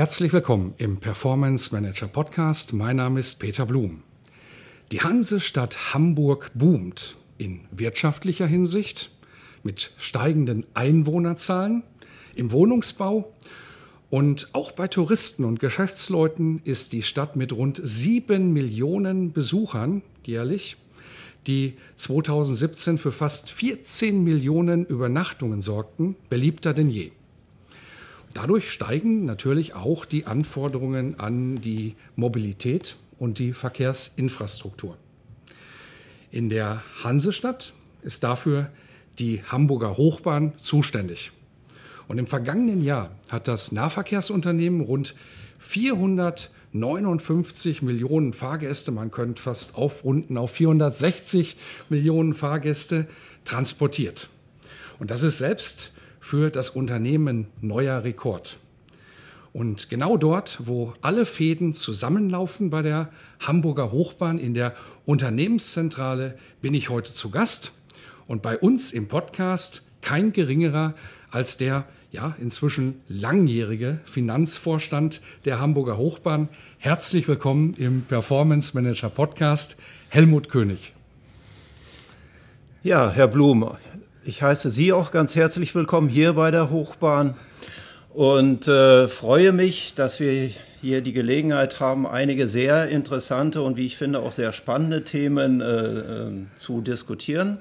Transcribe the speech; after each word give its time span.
Herzlich 0.00 0.32
willkommen 0.32 0.72
im 0.78 0.96
Performance 0.96 1.74
Manager 1.74 2.08
Podcast. 2.08 2.72
Mein 2.72 2.96
Name 2.96 3.20
ist 3.20 3.34
Peter 3.34 3.66
Blum. 3.66 4.02
Die 4.92 5.02
Hansestadt 5.02 5.92
Hamburg 5.92 6.52
boomt 6.54 7.16
in 7.36 7.60
wirtschaftlicher 7.70 8.46
Hinsicht 8.46 9.10
mit 9.62 9.92
steigenden 9.98 10.64
Einwohnerzahlen, 10.72 11.82
im 12.34 12.50
Wohnungsbau 12.50 13.30
und 14.08 14.48
auch 14.54 14.72
bei 14.72 14.88
Touristen 14.88 15.44
und 15.44 15.60
Geschäftsleuten 15.60 16.62
ist 16.64 16.94
die 16.94 17.02
Stadt 17.02 17.36
mit 17.36 17.52
rund 17.52 17.78
sieben 17.84 18.54
Millionen 18.54 19.34
Besuchern 19.34 20.00
jährlich, 20.24 20.78
die 21.46 21.74
2017 21.96 22.96
für 22.96 23.12
fast 23.12 23.50
14 23.50 24.24
Millionen 24.24 24.86
Übernachtungen 24.86 25.60
sorgten, 25.60 26.16
beliebter 26.30 26.72
denn 26.72 26.88
je. 26.88 27.12
Dadurch 28.34 28.70
steigen 28.70 29.24
natürlich 29.24 29.74
auch 29.74 30.04
die 30.04 30.26
Anforderungen 30.26 31.18
an 31.18 31.60
die 31.60 31.96
Mobilität 32.14 32.96
und 33.18 33.38
die 33.38 33.52
Verkehrsinfrastruktur. 33.52 34.96
In 36.30 36.48
der 36.48 36.82
Hansestadt 37.02 37.72
ist 38.02 38.22
dafür 38.22 38.70
die 39.18 39.42
Hamburger 39.44 39.96
Hochbahn 39.96 40.52
zuständig. 40.58 41.32
Und 42.06 42.18
im 42.18 42.26
vergangenen 42.26 42.82
Jahr 42.82 43.10
hat 43.28 43.48
das 43.48 43.72
Nahverkehrsunternehmen 43.72 44.80
rund 44.80 45.14
459 45.58 47.82
Millionen 47.82 48.32
Fahrgäste, 48.32 48.92
man 48.92 49.10
könnte 49.10 49.42
fast 49.42 49.76
aufrunden 49.76 50.38
auf 50.38 50.52
460 50.52 51.56
Millionen 51.88 52.34
Fahrgäste, 52.34 53.08
transportiert. 53.44 54.28
Und 54.98 55.10
das 55.10 55.22
ist 55.22 55.38
selbst 55.38 55.92
für 56.20 56.50
das 56.50 56.70
Unternehmen 56.70 57.46
neuer 57.60 58.04
Rekord. 58.04 58.58
Und 59.52 59.90
genau 59.90 60.16
dort, 60.16 60.60
wo 60.64 60.94
alle 61.00 61.26
Fäden 61.26 61.72
zusammenlaufen 61.74 62.70
bei 62.70 62.82
der 62.82 63.10
Hamburger 63.40 63.90
Hochbahn 63.90 64.38
in 64.38 64.54
der 64.54 64.74
Unternehmenszentrale, 65.06 66.38
bin 66.60 66.72
ich 66.74 66.88
heute 66.88 67.12
zu 67.12 67.30
Gast. 67.30 67.72
Und 68.28 68.42
bei 68.42 68.56
uns 68.56 68.92
im 68.92 69.08
Podcast 69.08 69.82
kein 70.02 70.32
geringerer 70.32 70.94
als 71.30 71.56
der 71.56 71.84
ja, 72.12 72.34
inzwischen 72.40 73.00
langjährige 73.08 74.00
Finanzvorstand 74.04 75.20
der 75.44 75.60
Hamburger 75.60 75.96
Hochbahn. 75.96 76.48
Herzlich 76.78 77.28
willkommen 77.28 77.74
im 77.74 78.02
Performance 78.02 78.72
Manager 78.74 79.10
Podcast, 79.10 79.76
Helmut 80.08 80.48
König. 80.48 80.92
Ja, 82.82 83.10
Herr 83.10 83.28
Blum, 83.28 83.76
ich 84.30 84.42
heiße 84.42 84.70
Sie 84.70 84.92
auch 84.92 85.10
ganz 85.10 85.34
herzlich 85.34 85.74
willkommen 85.74 86.08
hier 86.08 86.34
bei 86.34 86.52
der 86.52 86.70
Hochbahn 86.70 87.34
und 88.14 88.68
äh, 88.68 89.08
freue 89.08 89.50
mich, 89.50 89.94
dass 89.96 90.20
wir 90.20 90.52
hier 90.80 91.00
die 91.00 91.12
Gelegenheit 91.12 91.80
haben, 91.80 92.06
einige 92.06 92.46
sehr 92.46 92.90
interessante 92.90 93.60
und 93.60 93.76
wie 93.76 93.86
ich 93.86 93.96
finde 93.96 94.20
auch 94.20 94.30
sehr 94.30 94.52
spannende 94.52 95.02
Themen 95.02 95.60
äh, 95.60 95.66
äh, 95.66 96.30
zu 96.54 96.80
diskutieren. 96.80 97.58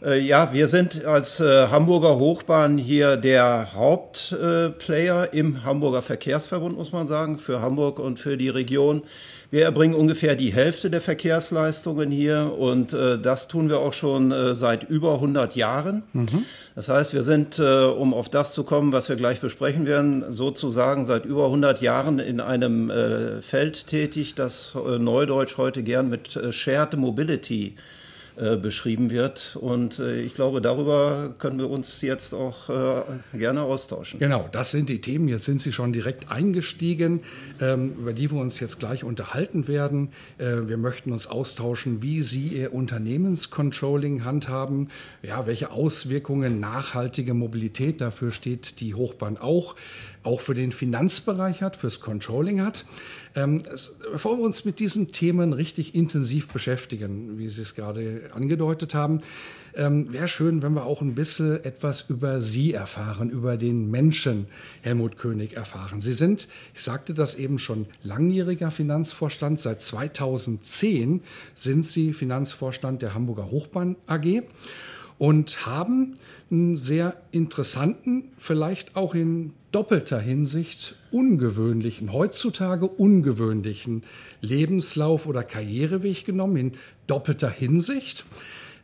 Äh, 0.00 0.20
ja, 0.20 0.52
wir 0.52 0.68
sind 0.68 1.04
als 1.04 1.40
äh, 1.40 1.66
Hamburger 1.72 2.20
Hochbahn 2.20 2.78
hier 2.78 3.16
der 3.16 3.74
Hauptplayer 3.74 5.34
im 5.34 5.64
Hamburger 5.64 6.02
Verkehrsverbund, 6.02 6.76
muss 6.76 6.92
man 6.92 7.08
sagen, 7.08 7.40
für 7.40 7.60
Hamburg 7.62 7.98
und 7.98 8.20
für 8.20 8.36
die 8.36 8.48
Region. 8.48 9.02
Wir 9.50 9.64
erbringen 9.64 9.94
ungefähr 9.94 10.36
die 10.36 10.52
Hälfte 10.52 10.90
der 10.90 11.00
Verkehrsleistungen 11.00 12.12
hier 12.12 12.54
und 12.56 12.92
äh, 12.92 13.18
das 13.18 13.48
tun 13.48 13.68
wir 13.68 13.80
auch 13.80 13.92
schon 13.92 14.30
äh, 14.30 14.54
seit 14.54 14.88
über 14.88 15.14
100 15.14 15.56
Jahren. 15.56 16.04
Mhm. 16.12 16.44
Das 16.76 16.88
heißt, 16.88 17.14
wir 17.14 17.24
sind, 17.24 17.58
äh, 17.58 17.84
um 17.84 18.14
auf 18.14 18.28
das 18.28 18.54
zu 18.54 18.62
kommen, 18.62 18.92
was 18.92 19.08
wir 19.08 19.16
gleich 19.16 19.40
besprechen 19.40 19.86
werden, 19.86 20.24
sozusagen 20.28 21.04
seit 21.04 21.24
über 21.24 21.46
100 21.46 21.82
Jahren 21.82 22.20
in 22.20 22.38
einem 22.40 22.90
äh, 22.90 23.42
Feld 23.42 23.88
tätig, 23.88 24.36
das 24.36 24.74
äh, 24.76 24.98
Neudeutsch 24.98 25.56
heute 25.58 25.82
gern 25.82 26.08
mit 26.08 26.36
äh, 26.36 26.52
Shared 26.52 26.96
Mobility 26.96 27.74
äh, 27.76 27.99
beschrieben 28.56 29.10
wird. 29.10 29.56
Und 29.60 29.98
äh, 29.98 30.20
ich 30.22 30.34
glaube, 30.34 30.60
darüber 30.60 31.34
können 31.38 31.58
wir 31.58 31.68
uns 31.68 32.00
jetzt 32.00 32.32
auch 32.32 32.70
äh, 32.70 33.02
gerne 33.38 33.62
austauschen. 33.62 34.18
Genau, 34.18 34.48
das 34.50 34.70
sind 34.70 34.88
die 34.88 35.00
Themen. 35.00 35.28
Jetzt 35.28 35.44
sind 35.44 35.60
Sie 35.60 35.72
schon 35.72 35.92
direkt 35.92 36.30
eingestiegen, 36.30 37.20
ähm, 37.60 37.94
über 37.98 38.12
die 38.12 38.30
wir 38.30 38.40
uns 38.40 38.60
jetzt 38.60 38.78
gleich 38.78 39.04
unterhalten 39.04 39.68
werden. 39.68 40.10
Äh, 40.38 40.68
wir 40.68 40.76
möchten 40.76 41.12
uns 41.12 41.26
austauschen, 41.26 42.02
wie 42.02 42.22
Sie 42.22 42.48
Ihr 42.48 42.72
Unternehmenscontrolling 42.72 44.24
handhaben, 44.24 44.88
ja, 45.22 45.46
welche 45.46 45.70
Auswirkungen 45.70 46.60
nachhaltige 46.60 47.34
Mobilität, 47.34 48.00
dafür 48.00 48.32
steht 48.32 48.80
die 48.80 48.94
Hochbahn 48.94 49.36
auch, 49.36 49.76
auch 50.22 50.40
für 50.40 50.54
den 50.54 50.72
Finanzbereich 50.72 51.62
hat, 51.62 51.76
fürs 51.76 52.00
Controlling 52.00 52.60
hat. 52.60 52.84
Ähm, 53.34 53.62
es, 53.72 53.98
bevor 54.12 54.38
wir 54.38 54.44
uns 54.44 54.64
mit 54.64 54.80
diesen 54.80 55.12
Themen 55.12 55.52
richtig 55.52 55.94
intensiv 55.94 56.48
beschäftigen, 56.48 57.38
wie 57.38 57.48
Sie 57.48 57.62
es 57.62 57.74
gerade 57.74 58.30
angedeutet 58.34 58.94
haben, 58.94 59.20
ähm, 59.74 60.12
wäre 60.12 60.26
schön, 60.26 60.62
wenn 60.62 60.72
wir 60.74 60.84
auch 60.84 61.00
ein 61.00 61.14
bisschen 61.14 61.64
etwas 61.64 62.10
über 62.10 62.40
Sie 62.40 62.72
erfahren, 62.72 63.30
über 63.30 63.56
den 63.56 63.90
Menschen 63.90 64.46
Helmut 64.82 65.16
König 65.16 65.56
erfahren. 65.56 66.00
Sie 66.00 66.12
sind, 66.12 66.48
ich 66.74 66.82
sagte 66.82 67.14
das 67.14 67.36
eben 67.36 67.58
schon, 67.58 67.86
langjähriger 68.02 68.70
Finanzvorstand. 68.70 69.60
Seit 69.60 69.80
2010 69.80 71.22
sind 71.54 71.86
Sie 71.86 72.12
Finanzvorstand 72.12 73.00
der 73.02 73.14
Hamburger 73.14 73.50
Hochbahn 73.50 73.96
AG 74.06 74.42
und 75.20 75.66
haben 75.66 76.14
einen 76.50 76.78
sehr 76.78 77.14
interessanten, 77.30 78.32
vielleicht 78.38 78.96
auch 78.96 79.14
in 79.14 79.52
doppelter 79.70 80.18
Hinsicht 80.18 80.96
ungewöhnlichen, 81.10 82.10
heutzutage 82.10 82.88
ungewöhnlichen 82.88 84.02
Lebenslauf 84.40 85.26
oder 85.26 85.42
Karriereweg 85.42 86.24
genommen, 86.24 86.56
in 86.56 86.72
doppelter 87.06 87.50
Hinsicht, 87.50 88.24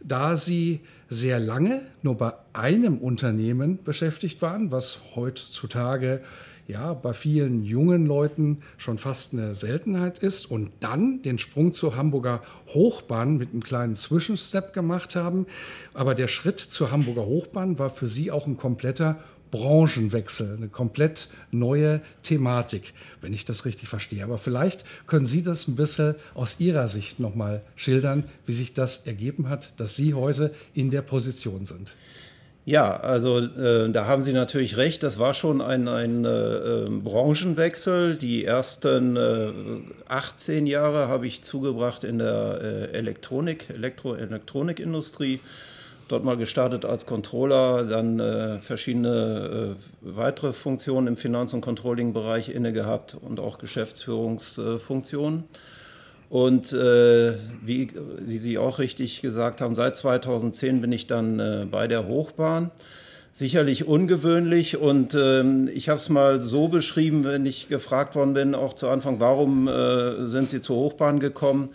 da 0.02 0.36
sie 0.36 0.80
sehr 1.08 1.38
lange 1.38 1.82
nur 2.02 2.16
bei 2.16 2.32
einem 2.52 2.98
Unternehmen 2.98 3.82
beschäftigt 3.82 4.42
waren, 4.42 4.70
was 4.70 5.00
heutzutage 5.14 6.22
ja 6.68 6.94
bei 6.94 7.12
vielen 7.12 7.64
jungen 7.64 8.06
Leuten 8.06 8.58
schon 8.76 8.98
fast 8.98 9.32
eine 9.32 9.54
Seltenheit 9.54 10.18
ist 10.18 10.46
und 10.46 10.72
dann 10.80 11.22
den 11.22 11.38
Sprung 11.38 11.72
zur 11.72 11.96
Hamburger 11.96 12.40
Hochbahn 12.68 13.36
mit 13.36 13.50
einem 13.52 13.62
kleinen 13.62 13.94
Zwischenstep 13.94 14.72
gemacht 14.72 15.16
haben. 15.16 15.46
Aber 15.94 16.14
der 16.14 16.28
Schritt 16.28 16.58
zur 16.58 16.90
Hamburger 16.90 17.26
Hochbahn 17.26 17.78
war 17.78 17.90
für 17.90 18.06
sie 18.06 18.30
auch 18.30 18.46
ein 18.46 18.56
kompletter 18.56 19.16
Branchenwechsel, 19.56 20.56
eine 20.56 20.68
komplett 20.68 21.28
neue 21.50 22.02
Thematik, 22.22 22.92
wenn 23.22 23.32
ich 23.32 23.46
das 23.46 23.64
richtig 23.64 23.88
verstehe. 23.88 24.22
Aber 24.22 24.36
vielleicht 24.36 24.84
können 25.06 25.24
Sie 25.24 25.42
das 25.42 25.66
ein 25.66 25.76
bisschen 25.76 26.14
aus 26.34 26.60
Ihrer 26.60 26.88
Sicht 26.88 27.20
nochmal 27.20 27.62
schildern, 27.74 28.24
wie 28.44 28.52
sich 28.52 28.74
das 28.74 29.06
ergeben 29.06 29.48
hat, 29.48 29.72
dass 29.78 29.96
Sie 29.96 30.12
heute 30.12 30.52
in 30.74 30.90
der 30.90 31.00
Position 31.00 31.64
sind. 31.64 31.96
Ja, 32.66 32.96
also 32.96 33.38
äh, 33.38 33.88
da 33.90 34.06
haben 34.06 34.22
Sie 34.22 34.32
natürlich 34.32 34.76
recht. 34.76 35.02
Das 35.02 35.18
war 35.18 35.32
schon 35.32 35.62
ein, 35.62 35.88
ein 35.88 36.24
äh, 36.24 36.88
Branchenwechsel. 36.90 38.16
Die 38.16 38.44
ersten 38.44 39.16
äh, 39.16 39.52
18 40.08 40.66
Jahre 40.66 41.08
habe 41.08 41.26
ich 41.28 41.42
zugebracht 41.42 42.04
in 42.04 42.18
der 42.18 42.60
äh, 42.60 42.96
Elektronik, 42.98 43.70
Elektro-Elektronikindustrie. 43.70 45.38
Dort 46.08 46.22
mal 46.22 46.36
gestartet 46.36 46.84
als 46.84 47.04
Controller, 47.06 47.84
dann 47.84 48.20
äh, 48.20 48.58
verschiedene 48.60 49.76
äh, 49.76 50.06
weitere 50.16 50.52
Funktionen 50.52 51.08
im 51.08 51.16
Finanz- 51.16 51.52
und 51.52 51.62
Controlling-Bereich 51.62 52.48
inne 52.48 52.72
gehabt 52.72 53.16
und 53.20 53.40
auch 53.40 53.58
Geschäftsführungsfunktionen. 53.58 55.44
Und 56.28 56.72
äh, 56.72 57.34
wie, 57.64 57.90
wie 58.20 58.38
Sie 58.38 58.58
auch 58.58 58.78
richtig 58.78 59.20
gesagt 59.20 59.60
haben, 59.60 59.74
seit 59.74 59.96
2010 59.96 60.80
bin 60.80 60.92
ich 60.92 61.06
dann 61.08 61.40
äh, 61.40 61.66
bei 61.68 61.88
der 61.88 62.06
Hochbahn. 62.06 62.70
Sicherlich 63.32 63.86
ungewöhnlich 63.86 64.78
und 64.78 65.14
ähm, 65.14 65.68
ich 65.72 65.88
habe 65.90 65.98
es 65.98 66.08
mal 66.08 66.40
so 66.40 66.68
beschrieben, 66.68 67.24
wenn 67.24 67.44
ich 67.44 67.68
gefragt 67.68 68.14
worden 68.14 68.32
bin, 68.32 68.54
auch 68.54 68.72
zu 68.72 68.88
Anfang, 68.88 69.20
warum 69.20 69.68
äh, 69.68 70.26
sind 70.26 70.48
Sie 70.48 70.62
zur 70.62 70.76
Hochbahn 70.76 71.20
gekommen? 71.20 71.68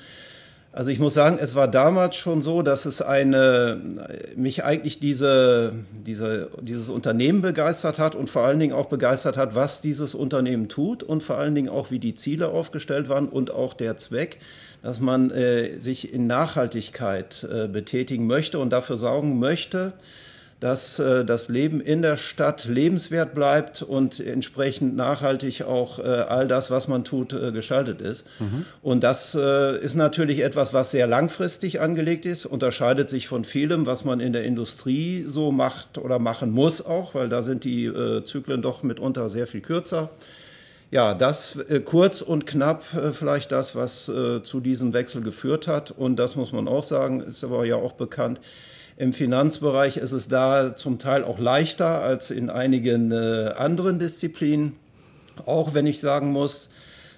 Also 0.74 0.90
ich 0.90 1.00
muss 1.00 1.14
sagen, 1.14 1.38
es 1.42 1.54
war 1.54 1.68
damals 1.68 2.16
schon 2.16 2.42
so, 2.42 2.62
dass 2.62 2.86
es 2.86 3.02
eine, 3.02 4.08
mich 4.38 4.64
eigentlich 4.64 5.00
diese, 5.00 5.74
diese, 6.06 6.50
dieses 6.62 6.90
Unternehmen 6.90 7.42
begeistert 7.42 8.00
hat 8.00 8.16
und 8.16 8.30
vor 8.30 8.44
allen 8.44 8.60
Dingen 8.60 8.72
auch 8.72 8.86
begeistert 8.86 9.36
hat, 9.36 9.54
was 9.54 9.82
dieses 9.82 10.16
Unternehmen 10.16 10.70
tut 10.70 11.04
und 11.04 11.24
vor 11.24 11.38
allen 11.38 11.56
Dingen 11.56 11.68
auch, 11.68 11.92
wie 11.92 12.00
die 12.00 12.16
Ziele 12.16 12.50
aufgestellt 12.50 13.10
waren 13.10 13.28
und 13.28 13.52
auch 13.52 13.74
der 13.74 13.98
Zweck, 13.98 14.40
dass 14.82 15.02
man 15.02 15.30
äh, 15.32 15.78
sich 15.78 16.14
in 16.14 16.26
Nachhaltigkeit 16.26 17.46
äh, 17.52 17.68
betätigen 17.68 18.26
möchte 18.26 18.58
und 18.58 18.70
dafür 18.70 18.96
sorgen 18.96 19.40
möchte, 19.40 19.92
dass 20.62 21.00
äh, 21.00 21.26
das 21.26 21.50
Leben 21.50 21.82
in 21.82 22.04
der 22.04 22.18
Stadt 22.18 22.66
lebenswert 22.66 23.34
bleibt 23.34 23.82
und 23.82 24.20
entsprechend 24.20 24.96
nachhaltig 24.96 25.64
auch 25.64 25.98
äh, 25.98 26.04
all 26.04 26.48
das, 26.48 26.70
was 26.70 26.88
man 26.88 27.04
tut, 27.04 27.34
äh, 27.34 27.52
gestaltet 27.52 28.00
ist. 28.00 28.28
Mhm. 28.40 28.66
Und 28.84 29.04
das 29.04 29.34
äh, 29.34 29.80
ist 29.80 29.96
natürlich 29.96 30.42
etwas, 30.42 30.72
was 30.72 30.92
sehr 30.92 31.08
langfristig 31.08 31.82
angelegt 31.82 32.28
ist, 32.28 32.46
unterscheidet 32.46 33.10
sich 33.10 33.28
von 33.28 33.44
vielem, 33.44 33.88
was 33.88 34.06
man 34.06 34.20
in 34.20 34.34
der 34.34 34.44
Industrie 34.44 35.26
so 35.28 35.52
macht 35.52 35.98
oder 35.98 36.20
machen 36.20 36.52
muss 36.52 36.86
auch, 36.86 37.16
weil 37.16 37.28
da 37.28 37.42
sind 37.42 37.64
die 37.64 37.86
äh, 37.86 38.24
Zyklen 38.24 38.62
doch 38.62 38.84
mitunter 38.84 39.32
sehr 39.32 39.48
viel 39.48 39.62
kürzer. 39.62 40.12
Ja, 40.92 41.16
das 41.16 41.56
äh, 41.56 41.80
kurz 41.80 42.22
und 42.22 42.46
knapp 42.46 42.84
äh, 42.94 43.14
vielleicht 43.14 43.52
das, 43.52 43.76
was 43.76 44.10
äh, 44.10 44.44
zu 44.44 44.60
diesem 44.60 44.94
Wechsel 44.94 45.24
geführt 45.24 45.68
hat. 45.68 45.90
Und 45.90 46.18
das 46.18 46.36
muss 46.36 46.52
man 46.52 46.68
auch 46.68 46.84
sagen, 46.84 47.22
ist 47.22 47.44
aber 47.44 47.66
ja 47.66 47.78
auch 47.78 47.94
bekannt 47.94 48.40
im 49.02 49.14
Finanzbereich 49.14 49.98
ist 49.98 50.12
es 50.12 50.28
da 50.28 50.76
zum 50.76 51.00
Teil 51.00 51.24
auch 51.24 51.40
leichter 51.40 52.04
als 52.04 52.30
in 52.30 52.52
einigen 52.52 53.12
äh, 53.12 53.52
anderen 53.58 53.98
Disziplinen. 53.98 54.74
Auch 55.48 55.74
wenn 55.74 55.88
ich 55.88 56.00
sagen 56.00 56.32
muss, 56.32 56.70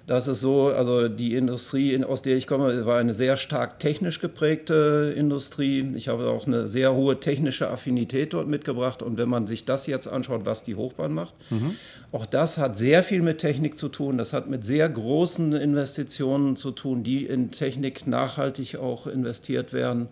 dass 0.06 0.26
es 0.26 0.40
so, 0.40 0.68
also 0.68 1.08
die 1.08 1.34
Industrie, 1.34 2.02
aus 2.02 2.22
der 2.22 2.38
ich 2.38 2.46
komme, 2.46 2.86
war 2.86 2.98
eine 2.98 3.12
sehr 3.12 3.36
stark 3.36 3.80
technisch 3.80 4.20
geprägte 4.20 5.12
Industrie. 5.14 5.92
Ich 5.94 6.08
habe 6.08 6.30
auch 6.30 6.46
eine 6.46 6.66
sehr 6.66 6.94
hohe 6.94 7.20
technische 7.20 7.68
Affinität 7.68 8.32
dort 8.32 8.48
mitgebracht. 8.48 9.02
Und 9.02 9.18
wenn 9.18 9.28
man 9.28 9.46
sich 9.46 9.66
das 9.66 9.86
jetzt 9.86 10.06
anschaut, 10.06 10.46
was 10.46 10.62
die 10.62 10.76
Hochbahn 10.76 11.12
macht, 11.12 11.34
mhm. 11.50 11.74
auch 12.12 12.24
das 12.24 12.56
hat 12.56 12.78
sehr 12.78 13.02
viel 13.02 13.20
mit 13.20 13.36
Technik 13.36 13.76
zu 13.76 13.90
tun. 13.90 14.16
Das 14.16 14.32
hat 14.32 14.48
mit 14.48 14.64
sehr 14.64 14.88
großen 14.88 15.52
Investitionen 15.52 16.56
zu 16.56 16.70
tun, 16.70 17.02
die 17.02 17.26
in 17.26 17.50
Technik 17.50 18.06
nachhaltig 18.06 18.76
auch 18.76 19.06
investiert 19.06 19.74
werden. 19.74 20.08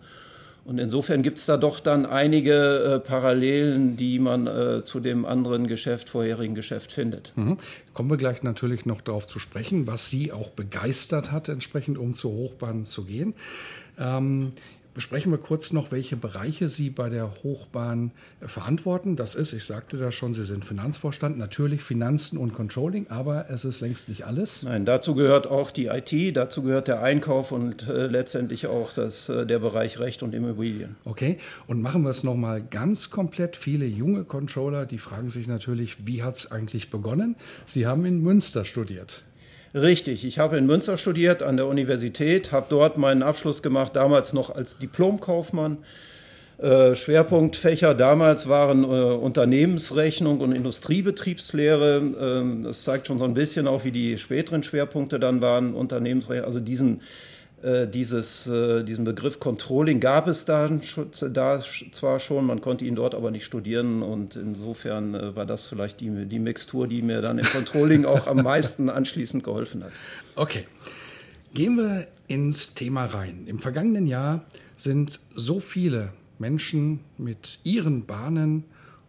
Und 0.65 0.77
insofern 0.77 1.23
gibt 1.23 1.39
es 1.39 1.45
da 1.45 1.57
doch 1.57 1.81
dann 1.81 2.05
einige 2.05 2.53
äh, 2.95 2.99
Parallelen, 2.99 3.97
die 3.97 4.17
man 4.17 4.47
äh, 4.47 4.83
zu 4.83 5.01
dem 5.01 5.25
anderen 5.25 5.67
Geschäft, 5.67 6.09
vorherigen 6.09 6.55
Geschäft 6.55 6.93
findet. 6.93 7.33
Mhm. 7.35 7.57
Kommen 7.93 8.09
wir 8.09 8.17
gleich 8.17 8.43
natürlich 8.43 8.85
noch 8.85 9.01
darauf 9.01 9.27
zu 9.27 9.39
sprechen, 9.39 9.87
was 9.87 10.09
Sie 10.09 10.31
auch 10.31 10.51
begeistert 10.51 11.31
hat, 11.31 11.49
entsprechend 11.49 11.97
um 11.97 12.13
zur 12.13 12.31
Hochbahn 12.31 12.85
zu 12.85 13.03
gehen. 13.03 13.33
Ähm, 13.99 14.53
besprechen 14.93 15.31
wir 15.31 15.37
kurz 15.37 15.73
noch, 15.73 15.91
welche 15.91 16.15
Bereiche 16.15 16.69
Sie 16.69 16.89
bei 16.89 17.09
der 17.09 17.31
Hochbahn 17.43 18.11
äh, 18.41 18.47
verantworten. 18.47 19.15
Das 19.15 19.35
ist, 19.35 19.53
ich 19.53 19.65
sagte 19.65 19.97
da 19.97 20.11
schon, 20.11 20.33
Sie 20.33 20.45
sind 20.45 20.65
Finanzvorstand, 20.65 21.37
natürlich 21.37 21.81
Finanzen 21.81 22.37
und 22.37 22.53
Controlling, 22.53 23.07
aber 23.09 23.49
es 23.49 23.65
ist 23.65 23.81
längst 23.81 24.09
nicht 24.09 24.25
alles. 24.25 24.63
Nein, 24.63 24.85
dazu 24.85 25.15
gehört 25.15 25.47
auch 25.47 25.71
die 25.71 25.87
IT, 25.87 26.37
dazu 26.37 26.63
gehört 26.63 26.87
der 26.87 27.01
Einkauf 27.01 27.51
und 27.51 27.87
äh, 27.87 28.07
letztendlich 28.07 28.67
auch 28.67 28.93
das, 28.93 29.29
äh, 29.29 29.45
der 29.45 29.59
Bereich 29.59 29.99
Recht 29.99 30.23
und 30.23 30.33
Immobilien. 30.33 30.95
Okay, 31.05 31.37
und 31.67 31.81
machen 31.81 32.03
wir 32.03 32.09
es 32.09 32.23
nochmal 32.23 32.61
ganz 32.61 33.09
komplett. 33.09 33.55
Viele 33.55 33.85
junge 33.85 34.23
Controller, 34.23 34.85
die 34.85 34.97
fragen 34.97 35.29
sich 35.29 35.47
natürlich, 35.47 36.05
wie 36.05 36.23
hat 36.23 36.35
es 36.35 36.51
eigentlich 36.51 36.89
begonnen? 36.89 37.35
Sie 37.65 37.87
haben 37.87 38.05
in 38.05 38.21
Münster 38.21 38.65
studiert. 38.65 39.23
Richtig, 39.73 40.23
ich 40.23 40.37
habe 40.37 40.57
in 40.57 40.67
Münster 40.67 40.97
studiert 40.97 41.41
an 41.41 41.57
der 41.57 41.65
Universität, 41.65 42.51
habe 42.51 42.67
dort 42.69 42.97
meinen 42.97 43.23
Abschluss 43.23 43.63
gemacht, 43.63 43.95
damals 43.95 44.31
noch 44.31 44.53
als 44.53 44.77
Diplomkaufmann. 44.77 45.79
Äh, 46.59 46.93
Schwerpunktfächer 46.93 47.95
damals 47.95 48.47
waren 48.47 48.83
äh, 48.83 48.87
Unternehmensrechnung 48.87 50.41
und 50.41 50.51
Industriebetriebslehre. 50.51 52.01
Ähm, 52.21 52.63
das 52.63 52.83
zeigt 52.83 53.07
schon 53.07 53.17
so 53.17 53.25
ein 53.25 53.33
bisschen 53.33 53.67
auch, 53.67 53.83
wie 53.83 53.91
die 53.91 54.19
späteren 54.19 54.61
Schwerpunkte 54.61 55.19
dann 55.19 55.41
waren. 55.41 55.73
Unternehmensrechnung, 55.73 56.45
also 56.45 56.59
diesen 56.59 57.01
dieses, 57.87 58.45
äh, 58.47 58.83
diesen 58.83 59.05
Begriff 59.05 59.39
Controlling 59.39 60.01
gab 60.01 60.27
es 60.27 60.43
da, 60.43 60.67
da 60.67 61.63
zwar 61.91 62.19
schon, 62.19 62.45
man 62.45 62.59
konnte 62.59 62.83
ihn 62.83 62.95
dort 62.95 63.15
aber 63.15 63.31
nicht 63.31 63.45
studieren 63.45 64.03
und 64.03 64.35
insofern 64.35 65.15
äh, 65.15 65.35
war 65.35 65.45
das 65.45 65.67
vielleicht 65.67 66.01
die, 66.01 66.25
die 66.25 66.39
Mixtur, 66.39 66.87
die 66.87 67.01
mir 67.01 67.21
dann 67.21 67.39
im 67.39 67.45
Controlling 67.45 68.05
auch 68.05 68.27
am 68.27 68.43
meisten 68.43 68.89
anschließend 68.89 69.43
geholfen 69.43 69.83
hat. 69.83 69.91
Okay, 70.35 70.65
gehen 71.53 71.77
wir 71.77 72.07
ins 72.27 72.73
Thema 72.73 73.05
rein. 73.05 73.45
Im 73.47 73.59
vergangenen 73.59 74.07
Jahr 74.07 74.43
sind 74.75 75.21
so 75.35 75.61
viele 75.61 76.11
Menschen 76.39 76.99
mit 77.17 77.59
ihren 77.63 78.05
Bahnen 78.05 78.65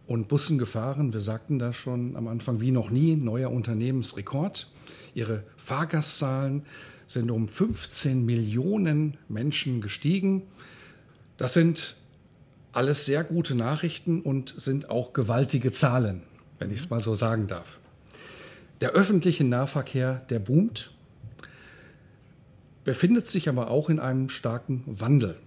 und 0.07 0.29
Bussen 0.29 0.57
gefahren. 0.57 1.11
Wir 1.11 1.19
sagten 1.19 1.59
da 1.59 1.73
schon 1.73 2.15
am 2.15 2.27
Anfang, 2.29 2.61
wie 2.61 2.71
noch 2.71 2.89
nie, 2.89 3.17
neuer 3.17 3.51
Unternehmensrekord. 3.51 4.67
Ihre 5.13 5.43
Fahrgastzahlen 5.57 6.63
sind 7.07 7.31
um 7.31 7.47
15 7.47 8.25
Millionen 8.25 9.17
Menschen 9.27 9.81
gestiegen. 9.81 10.43
Das 11.37 11.53
sind 11.53 11.97
alles 12.71 13.05
sehr 13.05 13.23
gute 13.23 13.55
Nachrichten 13.55 14.21
und 14.21 14.53
sind 14.57 14.89
auch 14.89 15.13
gewaltige 15.13 15.71
Zahlen, 15.71 16.23
wenn 16.59 16.71
ich 16.71 16.81
es 16.81 16.89
mal 16.89 16.99
so 16.99 17.15
sagen 17.15 17.47
darf. 17.47 17.79
Der 18.81 18.91
öffentliche 18.91 19.43
Nahverkehr, 19.43 20.25
der 20.29 20.39
boomt, 20.39 20.91
befindet 22.83 23.27
sich 23.27 23.47
aber 23.49 23.69
auch 23.71 23.89
in 23.89 23.99
einem 23.99 24.29
starken 24.29 24.83
Wandel. 24.85 25.37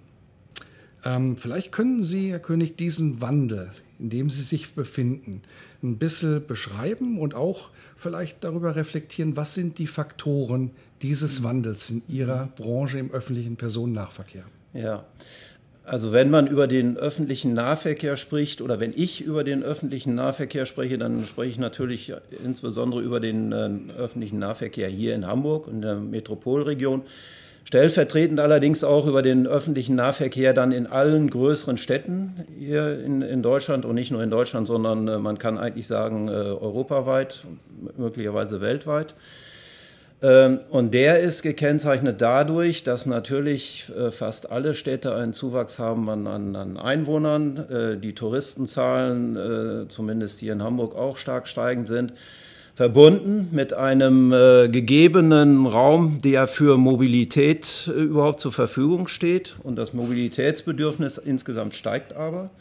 Ähm, 1.05 1.37
vielleicht 1.37 1.71
können 1.71 2.03
Sie, 2.03 2.31
Herr 2.31 2.41
König, 2.41 2.77
diesen 2.77 3.21
Wandel, 3.21 3.71
in 3.99 4.11
dem 4.11 4.31
Sie 4.31 4.43
sich 4.43 4.75
befinden, 4.75 5.43
ein 5.83 5.99
bisschen 5.99 6.47
beschreiben 6.47 7.19
und 7.19 7.35
auch 7.35 7.71
vielleicht 7.97 8.45
darüber 8.45 8.77
reflektieren, 8.77 9.37
was 9.37 9.55
sind 9.55 9.79
die 9.79 9.87
Faktoren 9.87 10.71
dieses 11.03 11.43
Wandels 11.43 11.91
in 11.91 12.03
Ihrer 12.09 12.49
Branche 12.57 12.99
im 12.99 13.11
öffentlichen 13.11 13.57
Personennahverkehr? 13.57 14.45
Ja, 14.75 15.05
also 15.89 16.13
wenn 16.13 16.29
man 16.29 16.47
über 16.47 16.67
den 16.67 16.99
öffentlichen 16.99 17.55
Nahverkehr 17.55 18.19
spricht 18.19 18.61
oder 18.61 18.79
wenn 18.79 18.93
ich 18.95 19.23
über 19.23 19.43
den 19.43 19.63
öffentlichen 19.63 20.15
Nahverkehr 20.15 20.67
spreche, 20.67 20.99
dann 20.99 21.25
spreche 21.25 21.51
ich 21.53 21.59
natürlich 21.59 22.13
insbesondere 22.45 23.01
über 23.01 23.21
den 23.21 23.53
äh, 23.53 23.71
öffentlichen 23.97 24.39
Nahverkehr 24.39 24.89
hier 24.89 25.15
in 25.15 25.27
Hamburg 25.27 25.67
und 25.67 25.81
der 25.81 25.97
Metropolregion. 25.97 27.03
Stellvertretend 27.65 28.41
allerdings 28.41 28.83
auch 28.83 29.07
über 29.07 29.21
den 29.21 29.47
öffentlichen 29.47 29.97
Nahverkehr 29.97 30.55
dann 30.55 30.73
in 30.73 30.87
allen 30.87 31.29
größeren 31.29 31.77
Städten 31.77 32.33
hier 32.59 32.99
in, 33.05 33.21
in 33.21 33.43
Deutschland 33.43 33.85
und 33.85 33.95
nicht 33.95 34.11
nur 34.11 34.23
in 34.23 34.31
Deutschland, 34.31 34.67
sondern 34.67 35.07
äh, 35.07 35.19
man 35.19 35.37
kann 35.39 35.59
eigentlich 35.59 35.87
sagen 35.87 36.29
äh, 36.29 36.31
europaweit, 36.31 37.45
möglicherweise 37.99 38.63
weltweit. 38.63 39.15
Ähm, 40.23 40.61
und 40.71 40.95
der 40.95 41.21
ist 41.21 41.43
gekennzeichnet 41.43 42.23
dadurch, 42.23 42.85
dass 42.85 43.05
natürlich 43.05 43.93
äh, 43.95 44.11
fast 44.11 44.51
alle 44.51 44.75
Städte 44.75 45.15
einen 45.15 45.35
Zuwachs 45.35 45.79
haben 45.79 46.09
an, 46.09 46.79
Einwohnern, 46.79 48.01
die 48.03 48.15
Touristenzahlen, 48.15 49.89
zumindest 49.89 50.41
hier 50.41 50.55
in 50.55 50.63
Hamburg, 50.63 50.97
auch 50.97 51.19
stark 51.19 51.47
steigend 51.47 51.87
sind 51.87 52.15
verbunden 52.79 53.49
mit 53.51 53.73
einem 53.73 54.33
äh, 54.33 54.69
gegebenen 54.69 55.67
Raum, 55.67 56.21
der 56.23 56.47
für 56.47 56.77
Mobilität 56.77 57.91
äh, 57.93 58.03
überhaupt 58.03 58.39
zur 58.39 58.53
Verfügung 58.53 59.09
steht. 59.09 59.57
Und 59.65 59.75
das 59.75 59.95
Mobilitätsbedürfnis 59.95 61.19
insgesamt 61.19 61.75
steigt 61.75 62.13
aber. 62.13 62.53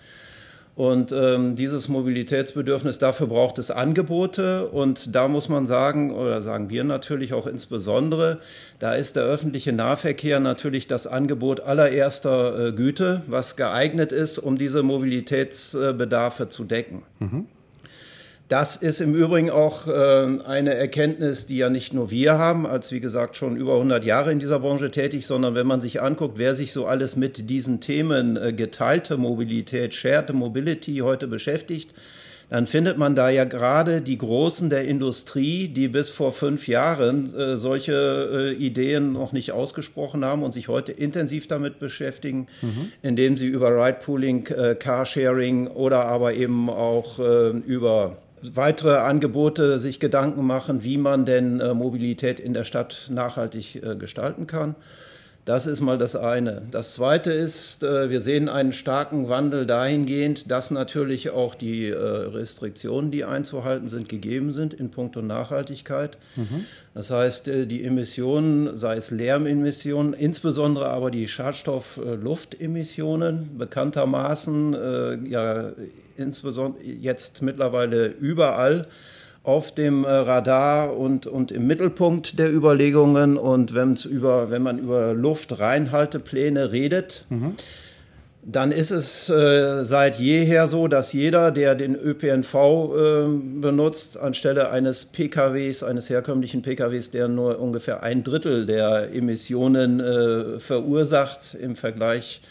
Und 0.75 1.11
ähm, 1.11 1.55
dieses 1.55 1.87
Mobilitätsbedürfnis, 1.87 2.97
dafür 2.97 3.27
braucht 3.27 3.59
es 3.59 3.69
Angebote. 3.69 4.69
Und 4.69 5.13
da 5.13 5.27
muss 5.27 5.49
man 5.49 5.67
sagen, 5.67 6.11
oder 6.11 6.41
sagen 6.41 6.71
wir 6.71 6.83
natürlich 6.83 7.33
auch 7.33 7.45
insbesondere, 7.45 8.39
da 8.79 8.95
ist 8.95 9.17
der 9.17 9.23
öffentliche 9.23 9.71
Nahverkehr 9.71 10.39
natürlich 10.39 10.87
das 10.87 11.05
Angebot 11.05 11.59
allererster 11.59 12.69
äh, 12.69 12.71
Güte, 12.71 13.21
was 13.27 13.55
geeignet 13.55 14.11
ist, 14.11 14.39
um 14.39 14.57
diese 14.57 14.81
Mobilitätsbedarfe 14.81 16.49
zu 16.49 16.63
decken. 16.63 17.03
Mhm. 17.19 17.45
Das 18.47 18.77
ist 18.77 19.01
im 19.01 19.13
Übrigen 19.13 19.49
auch 19.49 19.87
äh, 19.87 19.91
eine 20.45 20.73
Erkenntnis, 20.73 21.47
die 21.47 21.57
ja 21.57 21.69
nicht 21.69 21.93
nur 21.93 22.11
wir 22.11 22.37
haben, 22.37 22.65
als 22.65 22.93
wie 22.93 23.01
gesagt 23.01 23.35
schon 23.35 23.57
über 23.57 23.73
100 23.73 24.05
Jahre 24.05 24.31
in 24.31 24.39
dieser 24.39 24.59
Branche 24.59 24.89
tätig, 24.89 25.27
sondern 25.27 25.53
wenn 25.53 25.67
man 25.67 25.81
sich 25.81 26.01
anguckt, 26.01 26.37
wer 26.37 26.55
sich 26.55 26.71
so 26.71 26.85
alles 26.85 27.17
mit 27.17 27.49
diesen 27.49 27.81
Themen 27.81 28.37
äh, 28.37 28.53
geteilte 28.53 29.17
Mobilität, 29.17 29.93
Shared 29.93 30.33
Mobility 30.33 30.97
heute 30.99 31.27
beschäftigt, 31.27 31.93
dann 32.49 32.65
findet 32.65 32.97
man 32.97 33.15
da 33.15 33.29
ja 33.29 33.43
gerade 33.43 33.99
die 33.99 34.17
Großen 34.17 34.69
der 34.69 34.85
Industrie, 34.85 35.67
die 35.67 35.89
bis 35.89 36.11
vor 36.11 36.31
fünf 36.31 36.69
Jahren 36.69 37.25
äh, 37.35 37.57
solche 37.57 38.29
äh, 38.31 38.53
Ideen 38.53 39.11
noch 39.11 39.33
nicht 39.33 39.51
ausgesprochen 39.51 40.23
haben 40.23 40.43
und 40.43 40.53
sich 40.53 40.69
heute 40.69 40.93
intensiv 40.93 41.47
damit 41.47 41.79
beschäftigen, 41.79 42.47
mhm. 42.61 42.93
indem 43.01 43.35
sie 43.35 43.47
über 43.47 43.75
Ride-Pooling, 43.75 44.47
äh, 44.47 44.75
Carsharing 44.75 45.67
oder 45.67 46.05
aber 46.05 46.35
eben 46.35 46.69
auch 46.69 47.19
äh, 47.19 47.49
über 47.49 48.15
weitere 48.41 48.97
Angebote 48.97 49.79
sich 49.79 49.99
Gedanken 49.99 50.45
machen, 50.45 50.83
wie 50.83 50.97
man 50.97 51.25
denn 51.25 51.59
äh, 51.59 51.73
Mobilität 51.73 52.39
in 52.39 52.53
der 52.53 52.63
Stadt 52.63 53.07
nachhaltig 53.11 53.81
äh, 53.83 53.95
gestalten 53.95 54.47
kann. 54.47 54.75
Das 55.47 55.65
ist 55.65 55.79
mal 55.79 55.97
das 55.97 56.15
eine. 56.17 56.63
Das 56.71 56.93
zweite 56.93 57.31
ist, 57.31 57.81
äh, 57.81 58.09
wir 58.09 58.19
sehen 58.19 58.49
einen 58.49 58.73
starken 58.73 59.29
Wandel 59.29 59.65
dahingehend, 59.65 60.51
dass 60.51 60.71
natürlich 60.71 61.29
auch 61.29 61.55
die 61.55 61.87
äh, 61.87 61.95
Restriktionen, 61.95 63.11
die 63.11 63.23
einzuhalten 63.23 63.87
sind, 63.87 64.09
gegeben 64.09 64.51
sind 64.51 64.73
in 64.73 64.91
puncto 64.91 65.21
Nachhaltigkeit. 65.21 66.17
Mhm. 66.35 66.65
Das 66.93 67.11
heißt, 67.11 67.47
äh, 67.47 67.65
die 67.65 67.85
Emissionen, 67.85 68.75
sei 68.75 68.97
es 68.97 69.09
Lärmemissionen, 69.09 70.11
insbesondere 70.11 70.89
aber 70.89 71.11
die 71.11 71.29
Schadstoff-Luftemissionen, 71.29 73.57
bekanntermaßen 73.57 75.27
ja 75.29 75.71
insbesondere 76.17 76.83
jetzt 76.83 77.41
mittlerweile 77.41 78.07
überall 78.07 78.85
auf 79.47 79.73
dem 79.73 80.03
äh, 80.03 80.09
Radar 80.09 80.97
und, 80.97 81.25
und 81.25 81.53
im 81.53 81.67
Mittelpunkt 81.67 82.37
der 82.37 82.53
Überlegungen. 82.53 83.37
Und 83.37 83.73
wenn's 83.73 84.03
über, 84.03 84.51
wenn 84.51 84.61
man 84.61 84.77
über 84.77 85.13
Luftreinhaltepläne 85.13 86.73
redet, 86.73 87.23
mhm. 87.29 87.55
dann 88.43 88.73
ist 88.73 88.91
es 88.91 89.29
äh, 89.29 89.85
seit 89.85 90.19
jeher 90.19 90.67
so, 90.67 90.89
dass 90.89 91.13
jeder, 91.13 91.51
der 91.51 91.75
den 91.75 91.95
ÖPNV 91.95 92.55
äh, 92.55 93.27
benutzt, 93.61 94.17
anstelle 94.17 94.69
eines 94.69 95.05
PKWs, 95.05 95.81
eines 95.81 96.09
herkömmlichen 96.09 96.61
PKWs, 96.61 97.11
der 97.11 97.29
nur 97.29 97.59
ungefähr 97.59 98.03
ein 98.03 98.25
Drittel 98.25 98.65
der 98.65 99.13
Emissionen 99.13 100.01
äh, 100.01 100.59
verursacht 100.59 101.55
im 101.55 101.77
Vergleich 101.77 102.41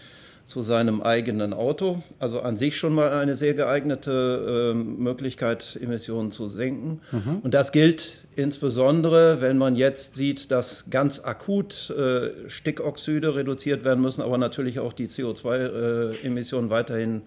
zu 0.46 0.62
seinem 0.62 1.02
eigenen 1.02 1.52
Auto. 1.52 2.02
Also 2.20 2.40
an 2.40 2.56
sich 2.56 2.76
schon 2.76 2.94
mal 2.94 3.10
eine 3.10 3.34
sehr 3.34 3.52
geeignete 3.52 4.72
äh, 4.72 4.74
Möglichkeit, 4.74 5.76
Emissionen 5.82 6.30
zu 6.30 6.46
senken. 6.46 7.00
Mhm. 7.10 7.40
Und 7.42 7.52
das 7.52 7.72
gilt 7.72 8.20
insbesondere, 8.36 9.40
wenn 9.40 9.58
man 9.58 9.74
jetzt 9.74 10.14
sieht, 10.14 10.52
dass 10.52 10.88
ganz 10.88 11.18
akut 11.18 11.90
äh, 11.90 12.48
Stickoxide 12.48 13.34
reduziert 13.34 13.84
werden 13.84 14.00
müssen, 14.00 14.22
aber 14.22 14.38
natürlich 14.38 14.78
auch 14.78 14.92
die 14.92 15.08
CO2-Emissionen 15.08 16.68
äh, 16.68 16.70
weiterhin 16.70 17.22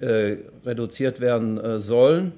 äh, 0.00 0.36
reduziert 0.64 1.20
werden 1.20 1.58
äh, 1.58 1.80
sollen 1.80 2.34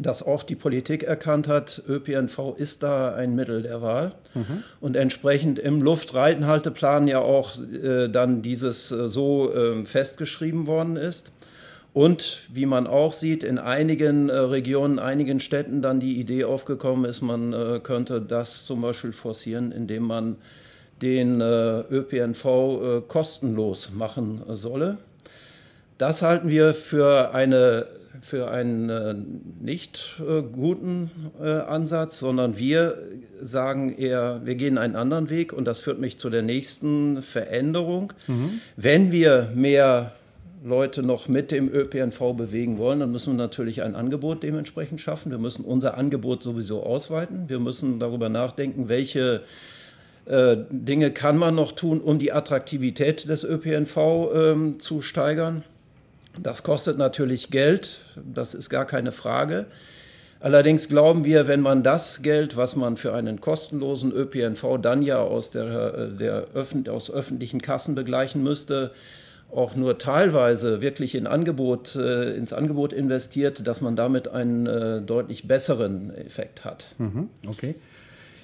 dass 0.00 0.22
auch 0.22 0.42
die 0.42 0.56
Politik 0.56 1.04
erkannt 1.04 1.46
hat, 1.46 1.82
ÖPNV 1.88 2.54
ist 2.56 2.82
da 2.82 3.14
ein 3.14 3.34
Mittel 3.34 3.62
der 3.62 3.80
Wahl 3.80 4.12
mhm. 4.34 4.64
und 4.80 4.96
entsprechend 4.96 5.58
im 5.58 5.80
Luftreitenhalteplan 5.82 7.06
ja 7.06 7.20
auch 7.20 7.52
äh, 7.60 8.08
dann 8.08 8.42
dieses 8.42 8.90
äh, 8.90 9.08
so 9.08 9.52
äh, 9.52 9.84
festgeschrieben 9.86 10.66
worden 10.66 10.96
ist. 10.96 11.32
Und 11.92 12.42
wie 12.50 12.66
man 12.66 12.88
auch 12.88 13.12
sieht, 13.12 13.44
in 13.44 13.58
einigen 13.58 14.28
äh, 14.28 14.36
Regionen, 14.36 14.98
einigen 14.98 15.38
Städten 15.38 15.80
dann 15.80 16.00
die 16.00 16.18
Idee 16.18 16.42
aufgekommen 16.42 17.04
ist, 17.04 17.22
man 17.22 17.52
äh, 17.52 17.78
könnte 17.80 18.20
das 18.20 18.66
zum 18.66 18.80
Beispiel 18.80 19.12
forcieren, 19.12 19.70
indem 19.70 20.02
man 20.02 20.36
den 21.02 21.40
äh, 21.40 21.80
ÖPNV 21.80 23.06
kostenlos 23.06 23.90
machen 23.92 24.42
solle. 24.48 24.98
Das 25.98 26.22
halten 26.22 26.50
wir 26.50 26.74
für 26.74 27.34
eine 27.34 27.86
für 28.20 28.50
einen 28.50 28.88
äh, 28.88 29.14
nicht 29.60 30.20
äh, 30.26 30.40
guten 30.40 31.10
äh, 31.42 31.50
Ansatz, 31.50 32.18
sondern 32.18 32.56
wir 32.56 32.96
sagen 33.42 33.94
eher, 33.94 34.40
wir 34.44 34.54
gehen 34.54 34.78
einen 34.78 34.96
anderen 34.96 35.28
Weg 35.28 35.52
und 35.52 35.66
das 35.66 35.80
führt 35.80 35.98
mich 35.98 36.16
zu 36.16 36.30
der 36.30 36.40
nächsten 36.40 37.20
Veränderung. 37.20 38.14
Mhm. 38.26 38.60
Wenn 38.76 39.12
wir 39.12 39.50
mehr 39.54 40.12
Leute 40.64 41.02
noch 41.02 41.28
mit 41.28 41.50
dem 41.50 41.68
ÖPNV 41.68 42.34
bewegen 42.34 42.78
wollen, 42.78 43.00
dann 43.00 43.12
müssen 43.12 43.34
wir 43.34 43.38
natürlich 43.38 43.82
ein 43.82 43.94
Angebot 43.94 44.42
dementsprechend 44.42 45.02
schaffen. 45.02 45.30
Wir 45.30 45.38
müssen 45.38 45.62
unser 45.62 45.98
Angebot 45.98 46.42
sowieso 46.42 46.82
ausweiten. 46.82 47.50
Wir 47.50 47.58
müssen 47.58 47.98
darüber 47.98 48.30
nachdenken, 48.30 48.88
welche 48.88 49.42
äh, 50.24 50.56
Dinge 50.70 51.10
kann 51.10 51.36
man 51.36 51.54
noch 51.54 51.72
tun, 51.72 52.00
um 52.00 52.18
die 52.18 52.32
Attraktivität 52.32 53.28
des 53.28 53.44
ÖPNV 53.44 53.98
ähm, 54.34 54.80
zu 54.80 55.02
steigern. 55.02 55.62
Das 56.38 56.62
kostet 56.62 56.98
natürlich 56.98 57.50
Geld, 57.50 57.98
das 58.16 58.54
ist 58.54 58.70
gar 58.70 58.86
keine 58.86 59.12
Frage. 59.12 59.66
Allerdings 60.40 60.88
glauben 60.88 61.24
wir, 61.24 61.48
wenn 61.48 61.60
man 61.60 61.82
das 61.82 62.20
Geld, 62.20 62.56
was 62.56 62.76
man 62.76 62.98
für 62.98 63.14
einen 63.14 63.40
kostenlosen 63.40 64.12
ÖPNV 64.12 64.78
dann 64.82 65.00
ja 65.00 65.18
aus, 65.18 65.50
der, 65.50 66.08
der 66.08 66.48
aus 66.90 67.10
öffentlichen 67.10 67.62
Kassen 67.62 67.94
begleichen 67.94 68.42
müsste, 68.42 68.90
auch 69.50 69.74
nur 69.74 69.96
teilweise 69.98 70.82
wirklich 70.82 71.14
in 71.14 71.26
Angebot, 71.26 71.96
äh, 71.96 72.34
ins 72.34 72.52
Angebot 72.52 72.92
investiert, 72.92 73.66
dass 73.66 73.80
man 73.80 73.96
damit 73.96 74.28
einen 74.28 74.66
äh, 74.66 75.00
deutlich 75.00 75.48
besseren 75.48 76.14
Effekt 76.14 76.64
hat. 76.64 76.88
Mhm, 76.98 77.30
okay. 77.46 77.76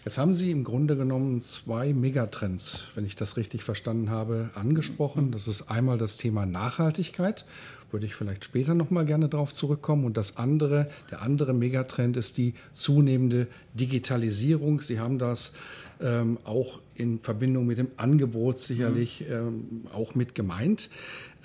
Jetzt 0.05 0.17
haben 0.17 0.33
Sie 0.33 0.51
im 0.51 0.65
Grunde 0.65 0.97
genommen 0.97 1.43
zwei 1.43 1.93
Megatrends, 1.93 2.87
wenn 2.95 3.05
ich 3.05 3.17
das 3.17 3.37
richtig 3.37 3.63
verstanden 3.65 4.09
habe, 4.09 4.49
angesprochen. 4.55 5.31
Das 5.31 5.47
ist 5.47 5.71
einmal 5.71 5.99
das 5.99 6.17
Thema 6.17 6.47
Nachhaltigkeit 6.47 7.45
würde 7.93 8.07
ich 8.07 8.15
vielleicht 8.15 8.45
später 8.45 8.75
nochmal 8.75 9.05
gerne 9.05 9.29
darauf 9.29 9.53
zurückkommen. 9.53 10.05
Und 10.05 10.17
das 10.17 10.37
andere, 10.37 10.89
der 11.11 11.23
andere 11.23 11.53
Megatrend 11.53 12.17
ist 12.17 12.39
die 12.39 12.55
zunehmende 12.73 13.47
Digitalisierung. 13.75 14.81
Sie 14.81 15.01
haben 15.01 15.19
das 15.19 15.55
ähm, 16.01 16.39
auch 16.45 16.81
in 16.95 17.19
Verbindung 17.19 17.67
mit 17.67 17.79
dem 17.79 17.89
Angebot 17.97 18.59
sicherlich 18.59 19.25
mhm. 19.29 19.35
ähm, 19.35 19.87
auch 19.93 20.15
mit 20.15 20.35
gemeint. 20.35 20.91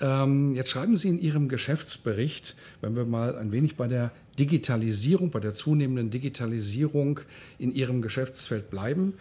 Ähm, 0.00 0.54
jetzt 0.54 0.70
schreiben 0.70 0.96
Sie 0.96 1.08
in 1.08 1.20
Ihrem 1.20 1.48
Geschäftsbericht, 1.48 2.56
wenn 2.80 2.96
wir 2.96 3.04
mal 3.04 3.36
ein 3.36 3.52
wenig 3.52 3.76
bei 3.76 3.88
der 3.88 4.12
Digitalisierung, 4.38 5.30
bei 5.30 5.40
der 5.40 5.52
zunehmenden 5.52 6.10
Digitalisierung 6.10 7.20
in 7.58 7.74
Ihrem 7.74 8.02
Geschäftsfeld 8.02 8.70
bleiben, 8.70 9.14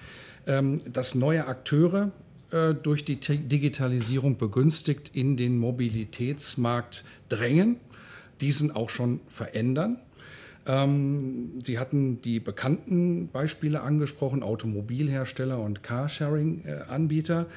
ähm, 0.47 0.79
dass 0.91 1.15
neue 1.15 1.47
Akteure 1.47 2.11
äh, 2.55 2.73
durch 2.73 3.03
die 3.03 3.17
Digitalisierung 3.19 4.37
begünstigt 4.37 5.11
in 5.13 5.35
den 5.35 5.57
Mobilitätsmarkt 5.57 7.03
drängen, 7.27 7.81
diesen 8.39 8.71
auch 8.71 8.89
schon 8.89 9.19
verändern. 9.27 9.99
Ähm, 10.65 11.59
Sie 11.61 11.77
hatten 11.79 12.21
die 12.21 12.39
bekannten 12.39 13.27
Beispiele 13.27 13.81
angesprochen, 13.81 14.41
Automobilhersteller 14.41 15.59
und 15.59 15.83
Carsharing-Anbieter, 15.83 17.47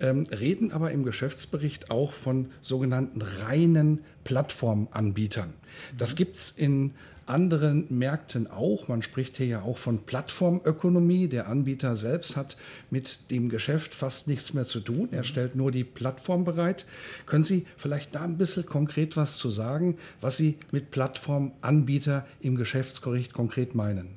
ähm, 0.00 0.24
reden 0.24 0.72
aber 0.72 0.90
im 0.90 1.04
Geschäftsbericht 1.04 1.90
auch 1.90 2.12
von 2.12 2.50
sogenannten 2.60 3.22
reinen 3.22 4.00
Plattformanbietern. 4.24 5.54
Das 5.96 6.16
gibt 6.16 6.36
es 6.36 6.50
in 6.50 6.92
anderen 7.26 7.86
Märkten 7.88 8.50
auch. 8.50 8.88
Man 8.88 9.02
spricht 9.02 9.36
hier 9.36 9.46
ja 9.46 9.62
auch 9.62 9.78
von 9.78 10.04
Plattformökonomie. 10.04 11.28
Der 11.28 11.48
Anbieter 11.48 11.94
selbst 11.94 12.36
hat 12.36 12.56
mit 12.90 13.30
dem 13.30 13.48
Geschäft 13.48 13.94
fast 13.94 14.28
nichts 14.28 14.54
mehr 14.54 14.64
zu 14.64 14.80
tun. 14.80 15.08
Er 15.10 15.24
stellt 15.24 15.56
nur 15.56 15.70
die 15.70 15.84
Plattform 15.84 16.44
bereit. 16.44 16.86
Können 17.26 17.42
Sie 17.42 17.66
vielleicht 17.76 18.14
da 18.14 18.22
ein 18.22 18.38
bisschen 18.38 18.66
konkret 18.66 19.16
was 19.16 19.36
zu 19.36 19.50
sagen, 19.50 19.96
was 20.20 20.36
Sie 20.36 20.58
mit 20.70 20.90
Plattformanbieter 20.90 22.26
im 22.40 22.56
Geschäftsbericht 22.56 23.32
konkret 23.32 23.74
meinen? 23.74 24.08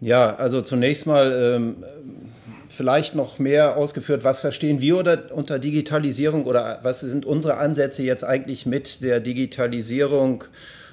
Ja, 0.00 0.34
also 0.34 0.60
zunächst 0.60 1.06
mal 1.06 1.32
ähm, 1.32 1.76
vielleicht 2.68 3.14
noch 3.14 3.38
mehr 3.38 3.76
ausgeführt, 3.76 4.24
was 4.24 4.40
verstehen 4.40 4.80
wir 4.80 4.98
oder, 4.98 5.32
unter 5.32 5.58
Digitalisierung 5.58 6.44
oder 6.44 6.80
was 6.82 7.00
sind 7.00 7.26
unsere 7.26 7.58
Ansätze 7.58 8.02
jetzt 8.02 8.24
eigentlich 8.24 8.66
mit 8.66 9.02
der 9.02 9.20
Digitalisierung 9.20 10.44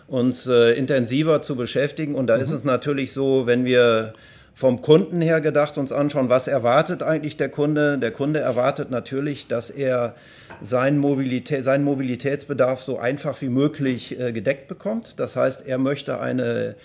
uns 0.08 0.48
äh, 0.48 0.74
intensiver 0.74 1.42
zu 1.42 1.56
beschäftigen. 1.56 2.16
Und 2.16 2.28
da 2.28 2.36
mhm. 2.36 2.42
ist 2.42 2.52
es 2.52 2.64
natürlich 2.64 3.14
so, 3.14 3.48
wenn 3.48 3.66
wir 3.66 4.14
vom 4.54 4.82
Kunden 4.82 5.22
her 5.22 5.40
gedacht 5.40 5.78
uns 5.78 5.92
anschauen, 5.92 6.30
was 6.30 6.48
erwartet 6.48 7.04
eigentlich 7.04 7.38
der 7.38 7.50
Kunde? 7.50 7.98
Der 7.98 8.12
Kunde 8.12 8.42
erwartet 8.42 8.92
natürlich, 8.92 9.48
dass 9.48 9.70
er 9.70 10.14
seinen, 10.62 10.98
Mobilität, 10.98 11.64
seinen 11.64 11.84
Mobilitätsbedarf 11.86 12.82
so 12.82 13.00
einfach 13.00 13.42
wie 13.42 13.50
möglich 13.50 14.20
äh, 14.20 14.34
gedeckt 14.34 14.68
bekommt. 14.68 15.20
Das 15.20 15.36
heißt, 15.36 15.66
er 15.66 15.78
möchte 15.78 16.20
eine 16.20 16.76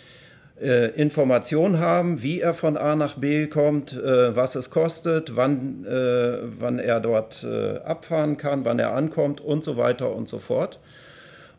äh, 0.60 0.88
Information 0.92 1.80
haben, 1.80 2.22
wie 2.22 2.40
er 2.40 2.54
von 2.54 2.76
A 2.76 2.96
nach 2.96 3.16
B 3.16 3.46
kommt, 3.46 3.92
äh, 3.92 4.34
was 4.34 4.54
es 4.54 4.70
kostet, 4.70 5.36
wann, 5.36 5.84
äh, 5.84 6.38
wann 6.58 6.78
er 6.78 7.00
dort 7.00 7.44
äh, 7.44 7.78
abfahren 7.80 8.36
kann, 8.36 8.64
wann 8.64 8.78
er 8.78 8.94
ankommt 8.94 9.40
und 9.40 9.64
so 9.64 9.76
weiter 9.76 10.14
und 10.14 10.28
so 10.28 10.38
fort. 10.38 10.78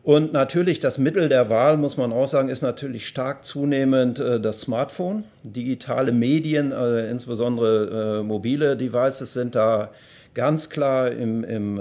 Und 0.04 0.32
natürlich 0.32 0.80
das 0.80 0.98
Mittel 0.98 1.28
der 1.28 1.50
Wahl, 1.50 1.76
muss 1.76 1.98
man 1.98 2.14
auch 2.14 2.30
sagen, 2.30 2.48
ist 2.48 2.62
natürlich 2.62 3.08
stark 3.08 3.44
zunehmend 3.44 4.20
äh, 4.20 4.40
das 4.40 4.62
Smartphone. 4.62 5.26
Digitale 5.44 6.12
Medien, 6.12 6.72
äh, 6.72 7.10
insbesondere 7.10 8.24
mobile 8.24 8.78
Devices, 8.78 9.34
sind 9.34 9.56
da 9.56 9.90
ganz 10.34 10.70
klar 10.70 11.12
im, 11.12 11.44
im, 11.44 11.80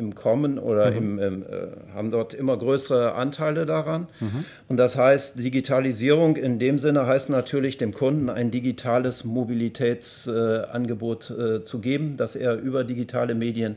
im 0.00 0.14
Kommen 0.14 0.58
oder 0.58 0.90
mhm. 0.90 0.96
im, 0.96 1.18
im, 1.18 1.42
äh, 1.42 1.46
haben 1.94 2.10
dort 2.10 2.32
immer 2.34 2.56
größere 2.56 3.14
Anteile 3.14 3.66
daran. 3.66 4.08
Mhm. 4.18 4.46
Und 4.66 4.78
das 4.78 4.96
heißt, 4.96 5.38
Digitalisierung 5.38 6.36
in 6.36 6.58
dem 6.58 6.78
Sinne 6.78 7.04
heißt 7.06 7.28
natürlich, 7.28 7.76
dem 7.76 7.92
Kunden 7.92 8.30
ein 8.30 8.50
digitales 8.50 9.24
Mobilitätsangebot 9.24 11.30
äh, 11.30 11.62
zu 11.62 11.80
geben, 11.80 12.16
dass 12.16 12.34
er 12.34 12.56
über 12.56 12.82
digitale 12.82 13.34
Medien 13.34 13.76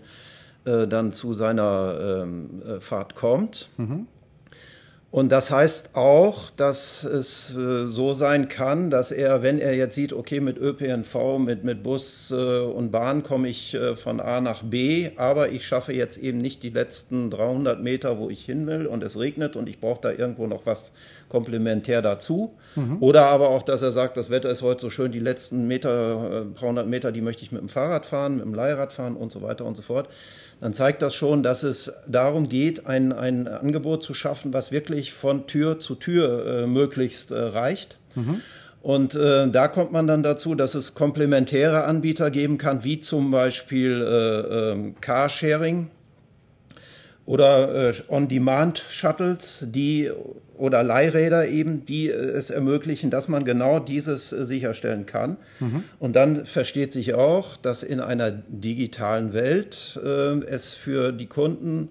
äh, 0.66 0.88
dann 0.88 1.12
zu 1.12 1.34
seiner 1.34 2.22
ähm, 2.24 2.62
äh, 2.66 2.80
Fahrt 2.80 3.16
kommt. 3.16 3.68
Mhm. 3.78 4.08
Und 5.14 5.32
das 5.32 5.52
heißt 5.52 5.92
auch, 5.94 6.50
dass 6.50 7.04
es 7.04 7.56
äh, 7.56 7.86
so 7.86 8.16
sein 8.16 8.48
kann, 8.48 8.90
dass 8.90 9.12
er, 9.12 9.44
wenn 9.44 9.60
er 9.60 9.76
jetzt 9.76 9.94
sieht, 9.94 10.12
okay, 10.12 10.40
mit 10.40 10.58
ÖPNV, 10.58 11.38
mit, 11.38 11.64
mit 11.64 11.84
Bus 11.84 12.32
äh, 12.32 12.62
und 12.62 12.90
Bahn 12.90 13.22
komme 13.22 13.48
ich 13.48 13.76
äh, 13.76 13.96
von 13.96 14.20
A 14.20 14.42
nach 14.42 14.64
B, 14.64 15.12
aber 15.16 15.50
ich 15.50 15.68
schaffe 15.68 15.94
jetzt 15.94 16.18
eben 16.18 16.40
nicht 16.40 16.64
die 16.64 16.72
letzten 16.72 17.30
300 17.30 17.80
Meter, 17.80 18.18
wo 18.18 18.32
ich 18.32 18.44
hin 18.44 18.66
will 18.66 18.88
und 18.88 19.04
es 19.04 19.20
regnet 19.20 19.56
und 19.56 19.70
ich 19.70 19.80
brauche 19.80 20.02
da 20.02 20.12
irgendwo 20.12 20.48
noch 20.48 20.66
was 20.66 20.94
komplementär 21.30 22.02
dazu. 22.02 22.56
Mhm. 22.76 22.98
Oder 23.00 23.28
aber 23.28 23.50
auch, 23.50 23.62
dass 23.62 23.84
er 23.84 23.92
sagt, 23.92 24.18
das 24.18 24.32
Wetter 24.32 24.50
ist 24.50 24.64
heute 24.64 24.82
so 24.82 24.90
schön, 24.90 25.12
die 25.12 25.20
letzten 25.20 25.68
Meter, 25.68 26.48
300 26.60 26.88
Meter, 26.88 27.12
die 27.12 27.22
möchte 27.22 27.44
ich 27.44 27.52
mit 27.52 27.62
dem 27.62 27.70
Fahrrad 27.70 28.08
fahren, 28.08 28.38
mit 28.38 28.46
dem 28.46 28.56
Leihrad 28.56 28.92
fahren 28.92 29.16
und 29.16 29.32
so 29.32 29.44
weiter 29.44 29.64
und 29.66 29.76
so 29.76 29.84
fort 29.84 30.10
dann 30.62 30.74
zeigt 30.74 31.02
das 31.02 31.16
schon, 31.16 31.44
dass 31.44 31.64
es 31.64 31.94
darum 32.08 32.48
geht, 32.50 32.88
ein, 32.88 33.12
ein 33.12 33.48
Angebot 33.48 34.04
zu 34.04 34.14
schaffen, 34.14 34.54
was 34.54 34.72
wirklich 34.72 35.14
von 35.14 35.48
Tür 35.48 35.80
zu 35.80 35.96
Tür 35.96 36.46
äh, 36.46 36.68
möglichst 36.68 37.32
äh, 37.32 37.40
reicht. 37.40 37.98
Mhm. 38.16 38.42
Und 38.82 39.16
äh, 39.16 39.50
da 39.50 39.70
kommt 39.70 39.94
man 39.94 40.08
dann 40.08 40.24
dazu, 40.24 40.56
dass 40.56 40.76
es 40.76 40.94
komplementäre 40.94 41.86
Anbieter 41.86 42.32
geben 42.32 42.58
kann, 42.58 42.84
wie 42.84 43.00
zum 43.00 43.32
Beispiel 43.32 44.02
äh, 44.02 44.72
ähm, 44.72 44.96
Carsharing 45.00 45.90
oder 47.26 47.90
äh, 47.90 47.94
On-Demand-Shuttles, 48.10 49.68
die 49.70 50.12
oder 50.56 50.84
Leihräder 50.84 51.48
eben, 51.48 51.86
die 51.86 52.10
äh, 52.10 52.14
es 52.14 52.50
ermöglichen, 52.50 53.10
dass 53.10 53.28
man 53.28 53.46
genau 53.46 53.80
dieses 53.80 54.34
äh, 54.34 54.46
sicherstellen 54.46 55.06
kann. 55.06 55.38
Mhm. 55.60 55.84
Und 56.00 56.16
dann 56.16 56.46
versteht 56.46 56.92
sich 56.92 57.14
auch, 57.14 57.58
dass 57.58 57.84
in 57.84 58.00
einer 58.00 58.32
digitalen 58.32 59.34
Welt 59.34 60.00
äh, 60.04 60.40
es 60.46 60.74
für 60.74 61.12
die 61.12 61.28
Kunden 61.28 61.90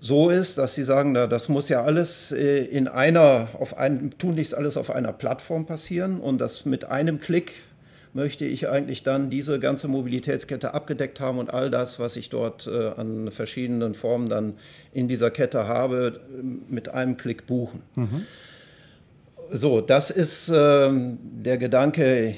so 0.00 0.30
ist, 0.30 0.58
dass 0.58 0.74
sie 0.74 0.84
sagen, 0.84 1.12
na, 1.12 1.26
das 1.26 1.48
muss 1.48 1.68
ja 1.68 1.82
alles 1.82 2.30
in 2.30 2.86
einer, 2.86 3.48
auf 3.58 3.78
einem, 3.78 4.16
tun 4.16 4.36
nichts 4.36 4.54
alles 4.54 4.76
auf 4.76 4.92
einer 4.92 5.12
Plattform 5.12 5.66
passieren 5.66 6.20
und 6.20 6.38
das 6.38 6.64
mit 6.64 6.84
einem 6.84 7.18
Klick 7.18 7.50
möchte 8.18 8.44
ich 8.44 8.68
eigentlich 8.68 9.04
dann 9.04 9.30
diese 9.30 9.60
ganze 9.60 9.86
Mobilitätskette 9.86 10.74
abgedeckt 10.74 11.20
haben 11.20 11.38
und 11.38 11.54
all 11.54 11.70
das, 11.70 12.00
was 12.00 12.16
ich 12.16 12.30
dort 12.30 12.66
äh, 12.66 12.88
an 12.96 13.30
verschiedenen 13.30 13.94
Formen 13.94 14.28
dann 14.28 14.54
in 14.92 15.06
dieser 15.06 15.30
Kette 15.30 15.68
habe, 15.68 16.18
mit 16.68 16.88
einem 16.88 17.16
Klick 17.16 17.46
buchen. 17.46 17.82
Mhm. 17.94 18.26
So, 19.52 19.80
das 19.80 20.10
ist 20.10 20.48
äh, 20.48 20.90
der 20.90 21.58
Gedanke, 21.58 22.34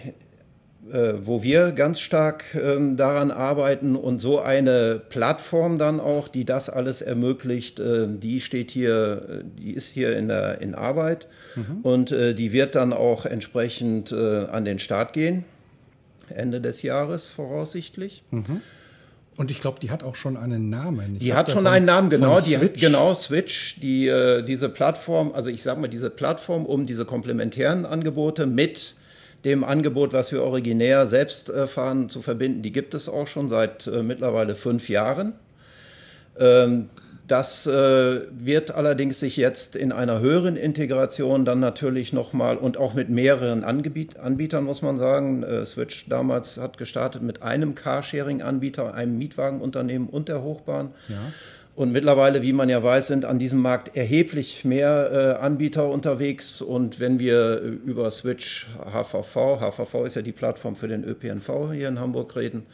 äh, 0.93 1.15
wo 1.23 1.43
wir 1.43 1.73
ganz 1.73 2.01
stark 2.01 2.55
ähm, 2.55 2.99
daran 2.99 3.31
arbeiten 3.31 3.97
und 3.97 4.19
so 4.19 4.39
eine 4.39 5.01
Plattform 5.09 5.79
dann 5.79 5.99
auch, 5.99 6.29
die 6.29 6.45
das 6.45 6.69
alles 6.69 7.01
ermöglicht, 7.01 7.81
äh, 7.81 8.07
die 8.07 8.43
steht 8.43 8.71
hier, 8.71 9.45
die 9.59 9.73
ist 9.73 9.95
hier 9.95 10.15
in, 10.15 10.29
der, 10.29 10.61
in 10.61 10.75
Arbeit 10.75 11.27
mhm. 11.57 11.81
und 11.83 12.13
äh, 12.13 12.35
die 12.35 12.53
wird 12.53 12.75
dann 12.75 12.93
auch 12.93 13.25
entsprechend 13.25 14.13
äh, 14.13 14.45
an 14.45 14.67
den 14.67 14.79
Start 14.79 15.15
gehen. 15.15 15.47
Ende 16.31 16.61
des 16.61 16.83
Jahres 16.83 17.29
voraussichtlich. 17.29 18.23
Mhm. 18.31 18.61
Und 19.37 19.51
ich 19.51 19.59
glaube, 19.59 19.81
die 19.81 19.91
hat 19.91 20.03
auch 20.03 20.17
schon 20.17 20.37
einen 20.37 20.69
Namen. 20.69 21.15
Ich 21.15 21.21
die 21.21 21.35
hat 21.35 21.51
schon 21.51 21.67
einen 21.67 21.87
Namen, 21.87 22.11
genau. 22.11 22.39
Die 22.39 22.57
Switch. 22.57 22.81
genau, 22.81 23.15
Switch, 23.15 23.81
die, 23.81 24.07
äh, 24.07 24.43
diese 24.43 24.69
Plattform, 24.69 25.33
also 25.33 25.49
ich 25.49 25.63
sage 25.63 25.81
mal, 25.81 25.89
diese 25.89 26.11
Plattform, 26.11 26.67
um 26.67 26.85
diese 26.85 27.07
komplementären 27.07 27.87
Angebote 27.87 28.47
mit 28.47 28.97
dem 29.45 29.65
Angebot, 29.65 30.13
was 30.13 30.33
wir 30.33 30.43
originär 30.43 31.07
selbst 31.07 31.49
äh, 31.49 31.67
fahren, 31.67 32.11
zu 32.11 32.21
verbinden, 32.21 32.61
die 32.61 32.73
gibt 32.73 32.93
es 32.93 33.09
auch 33.09 33.27
schon 33.27 33.49
seit 33.49 33.87
äh, 33.87 34.03
mittlerweile 34.03 34.55
fünf 34.55 34.91
Jahren. 34.91 35.33
Ähm, 36.39 36.91
das 37.31 37.67
äh, 37.67 38.23
wird 38.33 38.75
allerdings 38.75 39.21
sich 39.21 39.37
jetzt 39.37 39.77
in 39.77 39.93
einer 39.93 40.19
höheren 40.19 40.57
Integration 40.57 41.45
dann 41.45 41.61
natürlich 41.61 42.13
nochmal 42.13 42.57
und 42.57 42.77
auch 42.77 42.95
mit 42.95 43.09
mehreren 43.09 43.63
Angebiet 43.63 44.19
Anbietern, 44.19 44.65
muss 44.65 44.83
man 44.83 44.97
sagen. 44.97 45.45
Äh, 45.45 45.65
Switch 45.65 46.09
damals 46.09 46.59
hat 46.59 46.77
gestartet 46.77 47.23
mit 47.23 47.43
einem 47.43 47.77
Carsharing-Anbieter, 47.77 48.95
einem 48.95 49.17
Mietwagenunternehmen 49.19 50.09
und 50.09 50.29
der 50.29 50.43
Hochbahn. 50.43 50.91
Ja. 51.09 51.19
Und 51.77 51.93
mittlerweile, 51.93 52.43
wie 52.43 52.53
man 52.53 52.69
ja 52.69 52.83
weiß, 52.83 53.07
sind 53.07 53.25
an 53.25 53.39
diesem 53.39 53.61
Markt 53.61 53.97
erheblich 53.97 54.65
mehr 54.65 55.39
äh, 55.39 55.43
Anbieter 55.43 55.89
unterwegs. 55.89 56.61
Und 56.61 56.99
wenn 56.99 57.21
wir 57.21 57.63
äh, 57.63 57.69
über 57.69 58.11
Switch 58.11 58.67
HVV, 58.93 59.61
HVV 59.61 60.05
ist 60.05 60.17
ja 60.17 60.23
die 60.23 60.33
Plattform 60.33 60.75
für 60.75 60.89
den 60.89 61.05
ÖPNV 61.05 61.73
hier 61.73 61.87
in 61.87 62.01
Hamburg 62.01 62.35
reden, 62.35 62.67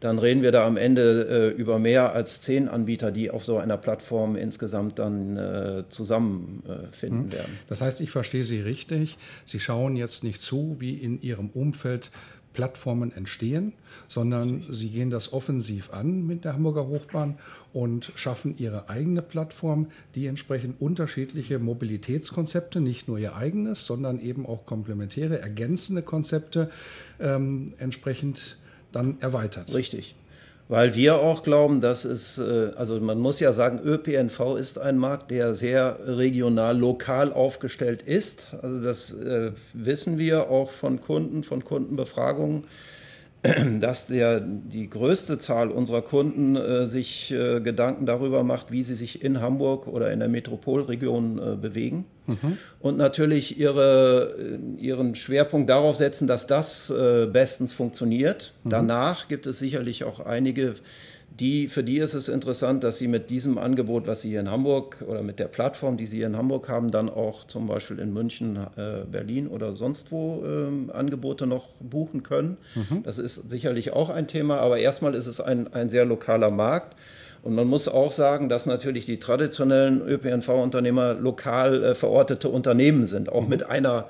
dann 0.00 0.18
reden 0.18 0.42
wir 0.42 0.52
da 0.52 0.64
am 0.66 0.76
Ende 0.76 1.54
äh, 1.56 1.60
über 1.60 1.78
mehr 1.78 2.12
als 2.12 2.40
zehn 2.40 2.68
Anbieter, 2.68 3.10
die 3.10 3.30
auf 3.30 3.44
so 3.44 3.58
einer 3.58 3.76
Plattform 3.76 4.36
insgesamt 4.36 4.98
dann 4.98 5.36
äh, 5.36 5.84
zusammenfinden 5.88 7.30
äh, 7.30 7.32
werden. 7.32 7.58
Das 7.68 7.80
heißt, 7.80 8.00
ich 8.00 8.10
verstehe 8.10 8.44
Sie 8.44 8.60
richtig. 8.60 9.18
Sie 9.44 9.58
schauen 9.58 9.96
jetzt 9.96 10.22
nicht 10.22 10.40
zu, 10.40 10.76
wie 10.78 10.94
in 10.94 11.20
Ihrem 11.20 11.50
Umfeld 11.50 12.10
Plattformen 12.58 13.12
entstehen, 13.12 13.72
sondern 14.08 14.64
Sie 14.68 14.88
gehen 14.88 15.10
das 15.10 15.32
offensiv 15.32 15.92
an 15.92 16.26
mit 16.26 16.44
der 16.44 16.54
Hamburger 16.54 16.88
Hochbahn 16.88 17.38
und 17.72 18.10
schaffen 18.16 18.56
Ihre 18.58 18.88
eigene 18.88 19.22
Plattform, 19.22 19.88
die 20.14 20.26
entsprechend 20.26 20.80
unterschiedliche 20.80 21.60
Mobilitätskonzepte, 21.60 22.80
nicht 22.80 23.06
nur 23.06 23.18
Ihr 23.18 23.36
eigenes, 23.36 23.86
sondern 23.86 24.18
eben 24.18 24.44
auch 24.44 24.66
komplementäre, 24.66 25.40
ergänzende 25.40 26.02
Konzepte 26.02 26.70
ähm, 27.20 27.74
entsprechend 27.78 28.58
dann 28.92 29.16
erweitert. 29.20 29.74
Richtig. 29.74 30.14
Weil 30.68 30.94
wir 30.94 31.16
auch 31.16 31.42
glauben, 31.42 31.80
dass 31.80 32.04
es, 32.04 32.36
äh, 32.36 32.72
also 32.76 33.00
man 33.00 33.18
muss 33.18 33.40
ja 33.40 33.52
sagen, 33.52 33.80
ÖPNV 33.82 34.56
ist 34.58 34.78
ein 34.78 34.98
Markt, 34.98 35.30
der 35.30 35.54
sehr 35.54 35.98
regional, 36.04 36.76
lokal 36.76 37.32
aufgestellt 37.32 38.02
ist. 38.02 38.48
Also 38.60 38.82
das 38.82 39.12
äh, 39.12 39.52
wissen 39.72 40.18
wir 40.18 40.50
auch 40.50 40.70
von 40.70 41.00
Kunden, 41.00 41.42
von 41.42 41.64
Kundenbefragungen 41.64 42.66
dass 43.80 44.06
der, 44.06 44.40
die 44.40 44.90
größte 44.90 45.38
Zahl 45.38 45.70
unserer 45.70 46.02
Kunden 46.02 46.56
äh, 46.56 46.86
sich 46.86 47.30
äh, 47.30 47.60
Gedanken 47.60 48.04
darüber 48.04 48.42
macht, 48.42 48.72
wie 48.72 48.82
sie 48.82 48.96
sich 48.96 49.22
in 49.22 49.40
Hamburg 49.40 49.86
oder 49.86 50.12
in 50.12 50.18
der 50.18 50.28
Metropolregion 50.28 51.38
äh, 51.38 51.56
bewegen. 51.56 52.04
Mhm. 52.26 52.58
Und 52.80 52.96
natürlich 52.96 53.58
ihre, 53.58 54.34
äh, 54.38 54.82
ihren 54.82 55.14
Schwerpunkt 55.14 55.70
darauf 55.70 55.96
setzen, 55.96 56.26
dass 56.26 56.46
das 56.46 56.90
äh, 56.90 57.26
bestens 57.26 57.72
funktioniert. 57.72 58.54
Mhm. 58.64 58.70
Danach 58.70 59.28
gibt 59.28 59.46
es 59.46 59.58
sicherlich 59.58 60.02
auch 60.02 60.20
einige 60.20 60.74
die, 61.40 61.68
für 61.68 61.84
die 61.84 61.98
ist 61.98 62.14
es 62.14 62.28
interessant, 62.28 62.82
dass 62.82 62.98
sie 62.98 63.06
mit 63.06 63.30
diesem 63.30 63.58
Angebot, 63.58 64.06
was 64.06 64.22
sie 64.22 64.30
hier 64.30 64.40
in 64.40 64.50
Hamburg 64.50 65.04
oder 65.06 65.22
mit 65.22 65.38
der 65.38 65.46
Plattform, 65.46 65.96
die 65.96 66.06
sie 66.06 66.18
hier 66.18 66.26
in 66.26 66.36
Hamburg 66.36 66.68
haben, 66.68 66.88
dann 66.90 67.08
auch 67.08 67.46
zum 67.46 67.66
Beispiel 67.68 67.98
in 68.00 68.12
München, 68.12 68.56
äh, 68.76 69.04
Berlin 69.10 69.46
oder 69.46 69.74
sonst 69.76 70.10
wo 70.10 70.42
äh, 70.44 70.92
Angebote 70.92 71.46
noch 71.46 71.68
buchen 71.80 72.22
können. 72.22 72.56
Mhm. 72.74 73.02
Das 73.04 73.18
ist 73.18 73.50
sicherlich 73.50 73.92
auch 73.92 74.10
ein 74.10 74.26
Thema, 74.26 74.58
aber 74.58 74.78
erstmal 74.78 75.14
ist 75.14 75.28
es 75.28 75.40
ein, 75.40 75.72
ein 75.72 75.88
sehr 75.88 76.04
lokaler 76.04 76.50
Markt. 76.50 76.96
Und 77.42 77.54
man 77.54 77.68
muss 77.68 77.86
auch 77.86 78.10
sagen, 78.10 78.48
dass 78.48 78.66
natürlich 78.66 79.06
die 79.06 79.20
traditionellen 79.20 80.02
ÖPNV-Unternehmer 80.02 81.14
lokal 81.14 81.84
äh, 81.84 81.94
verortete 81.94 82.48
Unternehmen 82.48 83.06
sind, 83.06 83.30
auch 83.30 83.42
mhm. 83.42 83.48
mit 83.48 83.66
einer 83.66 84.08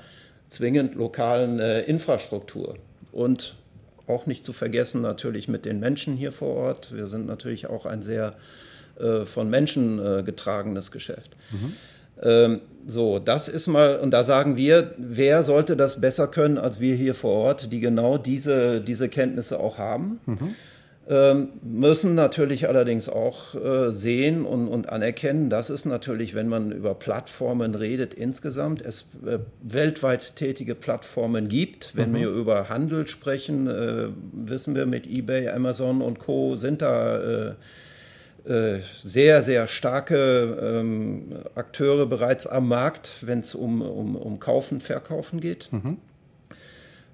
zwingend 0.48 0.94
lokalen 0.94 1.60
äh, 1.60 1.82
Infrastruktur. 1.82 2.76
Und 3.12 3.54
auch 4.08 4.26
nicht 4.26 4.44
zu 4.44 4.52
vergessen 4.52 5.00
natürlich 5.02 5.48
mit 5.48 5.64
den 5.64 5.80
Menschen 5.80 6.16
hier 6.16 6.32
vor 6.32 6.54
Ort. 6.56 6.94
Wir 6.94 7.06
sind 7.06 7.26
natürlich 7.26 7.68
auch 7.68 7.86
ein 7.86 8.02
sehr 8.02 8.34
äh, 8.98 9.24
von 9.26 9.48
Menschen 9.48 9.98
äh, 9.98 10.22
getragenes 10.22 10.90
Geschäft. 10.90 11.36
Mhm. 11.50 11.72
Ähm, 12.22 12.60
so, 12.86 13.18
das 13.18 13.48
ist 13.48 13.66
mal, 13.68 13.98
und 14.00 14.10
da 14.10 14.24
sagen 14.24 14.56
wir, 14.56 14.94
wer 14.96 15.42
sollte 15.42 15.76
das 15.76 16.00
besser 16.00 16.26
können 16.26 16.58
als 16.58 16.80
wir 16.80 16.94
hier 16.94 17.14
vor 17.14 17.32
Ort, 17.32 17.72
die 17.72 17.80
genau 17.80 18.18
diese, 18.18 18.80
diese 18.80 19.08
Kenntnisse 19.08 19.60
auch 19.60 19.78
haben. 19.78 20.20
Mhm. 20.26 20.54
Ähm, 21.10 21.48
müssen 21.62 22.14
natürlich 22.14 22.68
allerdings 22.68 23.08
auch 23.08 23.54
äh, 23.54 23.90
sehen 23.90 24.44
und, 24.44 24.68
und, 24.68 24.90
anerkennen, 24.90 25.48
dass 25.48 25.70
es 25.70 25.86
natürlich, 25.86 26.34
wenn 26.34 26.48
man 26.48 26.70
über 26.70 26.94
Plattformen 26.94 27.74
redet, 27.74 28.12
insgesamt 28.12 28.82
es 28.82 29.06
äh, 29.26 29.38
weltweit 29.62 30.36
tätige 30.36 30.74
Plattformen 30.74 31.48
gibt. 31.48 31.96
Wenn 31.96 32.10
mhm. 32.10 32.16
wir 32.16 32.28
über 32.28 32.68
Handel 32.68 33.08
sprechen, 33.08 33.68
äh, 33.68 34.08
wissen 34.32 34.74
wir 34.74 34.84
mit 34.84 35.06
eBay, 35.06 35.48
Amazon 35.48 36.02
und 36.02 36.18
Co. 36.18 36.56
sind 36.56 36.82
da 36.82 37.56
sehr, 39.02 39.42
sehr 39.42 39.66
starke 39.66 40.78
ähm, 40.80 41.34
Akteure 41.54 42.06
bereits 42.06 42.46
am 42.46 42.68
Markt, 42.68 43.26
wenn 43.26 43.40
es 43.40 43.54
um, 43.54 43.82
um, 43.82 44.16
um 44.16 44.38
Kaufen, 44.38 44.80
Verkaufen 44.80 45.40
geht. 45.40 45.68
Mhm. 45.70 45.98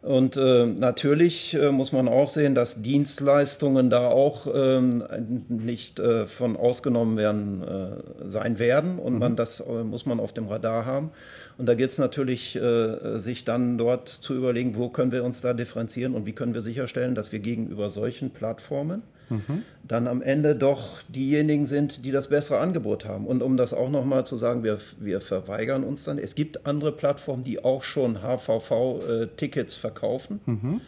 Und 0.04 0.36
äh, 0.36 0.66
natürlich 0.66 1.54
äh, 1.54 1.72
muss 1.72 1.92
man 1.92 2.08
auch 2.08 2.28
sehen, 2.28 2.54
dass 2.54 2.82
Dienstleistungen 2.82 3.88
da 3.88 4.08
auch 4.08 4.46
ähm, 4.54 5.02
nicht 5.48 5.98
äh, 5.98 6.26
von 6.26 6.58
ausgenommen 6.58 7.16
werden 7.16 7.62
äh, 7.62 8.28
sein 8.28 8.58
werden 8.58 8.98
und 8.98 9.14
mhm. 9.14 9.18
man 9.18 9.36
das 9.36 9.60
äh, 9.60 9.82
muss 9.82 10.04
man 10.04 10.20
auf 10.20 10.34
dem 10.34 10.46
Radar 10.46 10.84
haben. 10.84 11.10
Und 11.56 11.66
da 11.66 11.74
geht 11.74 11.88
es 11.88 11.96
natürlich, 11.96 12.54
äh, 12.54 13.18
sich 13.18 13.46
dann 13.46 13.78
dort 13.78 14.10
zu 14.10 14.34
überlegen, 14.34 14.76
wo 14.76 14.90
können 14.90 15.10
wir 15.10 15.24
uns 15.24 15.40
da 15.40 15.54
differenzieren 15.54 16.14
und 16.14 16.26
wie 16.26 16.32
können 16.32 16.52
wir 16.52 16.60
sicherstellen, 16.60 17.14
dass 17.14 17.32
wir 17.32 17.38
gegenüber 17.38 17.88
solchen 17.88 18.28
Plattformen 18.28 19.02
mhm. 19.28 19.62
dann 19.86 20.06
am 20.06 20.22
Ende 20.22 20.54
doch 20.54 21.02
diejenigen 21.08 21.66
sind, 21.66 22.04
die 22.04 22.12
das 22.12 22.28
bessere 22.28 22.58
Angebot 22.58 23.04
haben. 23.04 23.26
Und 23.26 23.42
um 23.42 23.56
das 23.56 23.74
auch 23.74 23.90
nochmal 23.90 24.26
zu 24.26 24.36
sagen, 24.36 24.62
wir, 24.62 24.78
wir 24.98 25.20
verweigern 25.20 25.84
uns 25.84 26.04
dann. 26.04 26.18
Es 26.18 26.34
gibt 26.34 26.66
andere 26.66 26.92
Plattformen, 26.92 27.44
die 27.44 27.64
auch 27.64 27.82
schon 27.82 28.22
HVV-Tickets 28.22 29.76
äh, 29.76 29.78
verkaufen. 29.78 30.40
Mhm. 30.46 30.80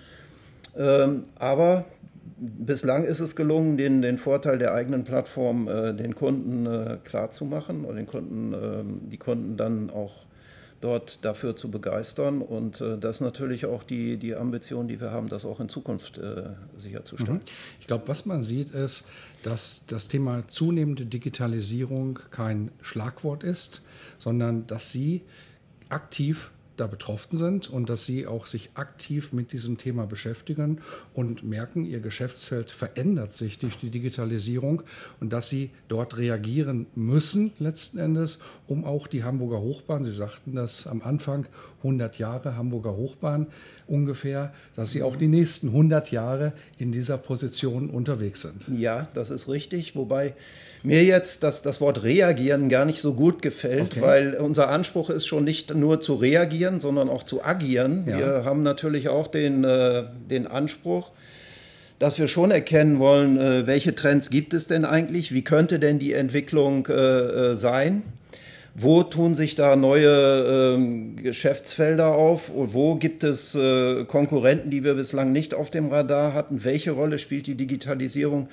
Ähm, 0.76 1.22
aber 1.36 1.84
bislang 2.38 3.04
ist 3.04 3.20
es 3.20 3.36
gelungen, 3.36 3.76
den, 3.76 4.02
den 4.02 4.18
Vorteil 4.18 4.58
der 4.58 4.74
eigenen 4.74 5.04
Plattform 5.04 5.68
äh, 5.68 5.94
den 5.94 6.14
Kunden 6.14 6.66
äh, 6.66 6.98
klarzumachen 7.04 7.84
und 7.84 7.96
den 7.96 8.06
Kunden, 8.06 8.52
äh, 8.52 9.10
die 9.10 9.16
Kunden 9.16 9.56
dann 9.56 9.90
auch 9.90 10.26
dort 10.80 11.24
dafür 11.24 11.56
zu 11.56 11.70
begeistern. 11.70 12.42
Und 12.42 12.80
äh, 12.80 12.98
das 12.98 13.16
ist 13.16 13.20
natürlich 13.20 13.66
auch 13.66 13.82
die, 13.82 14.16
die 14.16 14.34
Ambition, 14.34 14.88
die 14.88 15.00
wir 15.00 15.10
haben, 15.10 15.28
das 15.28 15.44
auch 15.44 15.60
in 15.60 15.68
Zukunft 15.68 16.18
äh, 16.18 16.44
sicherzustellen. 16.76 17.38
Mhm. 17.38 17.80
Ich 17.80 17.86
glaube, 17.86 18.08
was 18.08 18.26
man 18.26 18.42
sieht, 18.42 18.70
ist, 18.70 19.08
dass 19.42 19.84
das 19.86 20.08
Thema 20.08 20.46
zunehmende 20.48 21.06
Digitalisierung 21.06 22.18
kein 22.30 22.70
Schlagwort 22.82 23.42
ist, 23.42 23.82
sondern 24.18 24.66
dass 24.66 24.92
Sie 24.92 25.22
aktiv 25.88 26.50
da 26.76 26.86
betroffen 26.86 27.36
sind 27.36 27.70
und 27.70 27.88
dass 27.88 28.04
sie 28.04 28.26
auch 28.26 28.46
sich 28.46 28.70
aktiv 28.74 29.32
mit 29.32 29.52
diesem 29.52 29.78
Thema 29.78 30.06
beschäftigen 30.06 30.80
und 31.14 31.42
merken, 31.42 31.84
ihr 31.84 32.00
Geschäftsfeld 32.00 32.70
verändert 32.70 33.32
sich 33.32 33.58
durch 33.58 33.76
die 33.78 33.90
Digitalisierung 33.90 34.82
und 35.20 35.32
dass 35.32 35.48
sie 35.48 35.70
dort 35.88 36.16
reagieren 36.16 36.86
müssen 36.94 37.52
letzten 37.58 37.98
Endes, 37.98 38.38
um 38.66 38.84
auch 38.84 39.06
die 39.06 39.24
Hamburger 39.24 39.60
Hochbahn, 39.60 40.04
Sie 40.04 40.12
sagten 40.12 40.54
das 40.54 40.86
am 40.86 41.02
Anfang, 41.02 41.46
100 41.78 42.18
Jahre 42.18 42.56
Hamburger 42.56 42.96
Hochbahn 42.96 43.46
ungefähr, 43.86 44.52
dass 44.74 44.90
Sie 44.90 45.02
auch 45.02 45.16
die 45.16 45.28
nächsten 45.28 45.68
100 45.68 46.10
Jahre 46.10 46.52
in 46.78 46.90
dieser 46.90 47.18
Position 47.18 47.90
unterwegs 47.90 48.42
sind. 48.42 48.66
Ja, 48.68 49.08
das 49.14 49.30
ist 49.30 49.48
richtig, 49.48 49.94
wobei 49.94 50.34
mir 50.82 51.04
jetzt 51.04 51.42
das, 51.42 51.62
das 51.62 51.80
Wort 51.80 52.02
reagieren 52.02 52.68
gar 52.68 52.84
nicht 52.84 53.00
so 53.00 53.14
gut 53.14 53.42
gefällt, 53.42 53.92
okay. 53.92 54.00
weil 54.00 54.34
unser 54.34 54.68
Anspruch 54.68 55.10
ist 55.10 55.26
schon 55.26 55.44
nicht 55.44 55.74
nur 55.74 56.00
zu 56.00 56.14
reagieren, 56.14 56.65
sondern 56.80 57.08
auch 57.08 57.22
zu 57.22 57.44
agieren. 57.44 58.04
Ja. 58.06 58.18
Wir 58.18 58.44
haben 58.44 58.62
natürlich 58.62 59.08
auch 59.08 59.26
den, 59.26 59.64
äh, 59.64 60.04
den 60.30 60.46
Anspruch, 60.46 61.10
dass 61.98 62.18
wir 62.18 62.28
schon 62.28 62.50
erkennen 62.50 62.98
wollen, 62.98 63.38
äh, 63.38 63.66
welche 63.66 63.94
Trends 63.94 64.30
gibt 64.30 64.54
es 64.54 64.66
denn 64.66 64.84
eigentlich, 64.84 65.32
wie 65.32 65.42
könnte 65.42 65.78
denn 65.78 65.98
die 65.98 66.12
Entwicklung 66.12 66.86
äh, 66.86 67.54
sein. 67.54 68.02
Wo 68.78 69.02
tun 69.02 69.34
sich 69.34 69.54
da 69.54 69.74
neue 69.74 70.74
ähm, 70.76 71.16
Geschäftsfelder 71.16 72.14
auf? 72.14 72.50
Und 72.50 72.74
wo 72.74 72.96
gibt 72.96 73.24
es 73.24 73.54
äh, 73.54 74.04
Konkurrenten, 74.04 74.68
die 74.68 74.84
wir 74.84 74.94
bislang 74.94 75.32
nicht 75.32 75.54
auf 75.54 75.70
dem 75.70 75.88
Radar 75.88 76.34
hatten? 76.34 76.62
Welche 76.62 76.90
Rolle 76.90 77.18
spielt 77.18 77.46
die 77.46 77.54
Digitalisierung? 77.54 78.50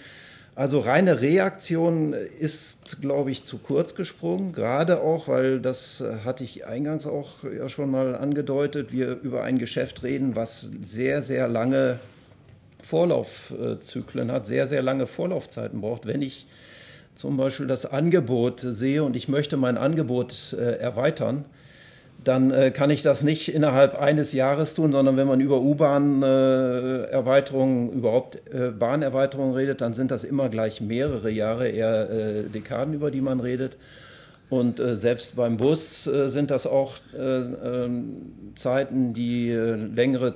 Also 0.55 0.77
reine 0.77 1.21
Reaktion 1.21 2.13
ist, 2.13 3.01
glaube 3.01 3.31
ich, 3.31 3.43
zu 3.43 3.57
kurz 3.57 3.95
gesprungen, 3.95 4.53
gerade 4.53 5.01
auch, 5.01 5.27
weil 5.27 5.59
das 5.59 6.01
äh, 6.01 6.17
hatte 6.23 6.43
ich 6.43 6.67
eingangs 6.67 7.07
auch 7.07 7.43
ja 7.43 7.69
schon 7.69 7.89
mal 7.89 8.15
angedeutet, 8.15 8.91
wir 8.91 9.19
über 9.23 9.43
ein 9.43 9.57
Geschäft 9.57 10.03
reden, 10.03 10.35
was 10.35 10.69
sehr, 10.85 11.23
sehr 11.23 11.47
lange 11.47 11.99
Vorlaufzyklen 12.83 14.31
hat, 14.31 14.45
sehr, 14.45 14.67
sehr 14.67 14.83
lange 14.83 15.07
Vorlaufzeiten 15.07 15.81
braucht. 15.81 16.05
Wenn 16.05 16.21
ich 16.21 16.45
zum 17.15 17.35
Beispiel 17.35 17.65
das 17.65 17.87
Angebot 17.87 18.59
sehe 18.59 19.03
und 19.03 19.15
ich 19.15 19.27
möchte 19.27 19.57
mein 19.57 19.77
Angebot 19.77 20.53
äh, 20.53 20.77
erweitern, 20.77 21.45
dann 22.23 22.51
äh, 22.51 22.71
kann 22.71 22.89
ich 22.89 23.01
das 23.01 23.23
nicht 23.23 23.53
innerhalb 23.53 23.99
eines 23.99 24.31
Jahres 24.33 24.73
tun, 24.73 24.91
sondern 24.91 25.15
wenn 25.17 25.27
man 25.27 25.39
über 25.41 25.61
U-Bahn-Erweiterungen, 25.61 27.91
äh, 27.91 27.95
überhaupt 27.95 28.41
äh, 28.53 28.71
Bahnerweiterungen 28.71 29.53
redet, 29.53 29.81
dann 29.81 29.93
sind 29.93 30.09
das 30.11 30.23
immer 30.23 30.49
gleich 30.49 30.81
mehrere 30.81 31.29
Jahre, 31.29 31.69
eher 31.69 32.09
äh, 32.09 32.43
Dekaden, 32.43 32.93
über 32.93 33.11
die 33.11 33.21
man 33.21 33.39
redet. 33.39 33.77
Und 34.49 34.79
äh, 34.79 34.95
selbst 34.95 35.35
beim 35.35 35.57
Bus 35.57 36.07
äh, 36.07 36.29
sind 36.29 36.49
das 36.51 36.67
auch 36.67 36.93
ähm, 37.17 38.51
Zeiten, 38.55 39.13
die 39.13 39.51
längere, 39.51 40.35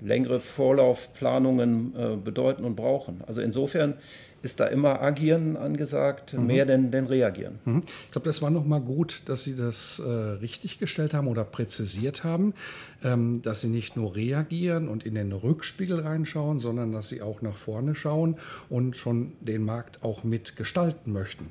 längere 0.00 0.38
Vorlaufplanungen 0.38 2.22
bedeuten 2.24 2.64
und 2.64 2.76
brauchen. 2.76 3.20
Also 3.26 3.40
insofern 3.40 3.94
ist 4.42 4.60
da 4.60 4.66
immer 4.66 5.00
agieren 5.00 5.56
angesagt, 5.56 6.34
mhm. 6.34 6.46
mehr 6.46 6.66
denn, 6.66 6.90
denn 6.90 7.06
reagieren. 7.06 7.58
Mhm. 7.64 7.82
Ich 8.06 8.12
glaube, 8.12 8.26
das 8.26 8.42
war 8.42 8.50
nochmal 8.50 8.80
gut, 8.80 9.22
dass 9.26 9.44
Sie 9.44 9.56
das 9.56 9.98
äh, 9.98 10.08
richtig 10.08 10.78
gestellt 10.78 11.14
haben 11.14 11.28
oder 11.28 11.44
präzisiert 11.44 12.24
haben, 12.24 12.54
ähm, 13.02 13.42
dass 13.42 13.60
Sie 13.60 13.68
nicht 13.68 13.96
nur 13.96 14.14
reagieren 14.16 14.88
und 14.88 15.04
in 15.04 15.14
den 15.14 15.32
Rückspiegel 15.32 16.00
reinschauen, 16.00 16.58
sondern 16.58 16.92
dass 16.92 17.08
Sie 17.08 17.22
auch 17.22 17.42
nach 17.42 17.56
vorne 17.56 17.94
schauen 17.94 18.36
und 18.68 18.96
schon 18.96 19.32
den 19.40 19.64
Markt 19.64 20.02
auch 20.02 20.24
mitgestalten 20.24 21.12
möchten. 21.12 21.50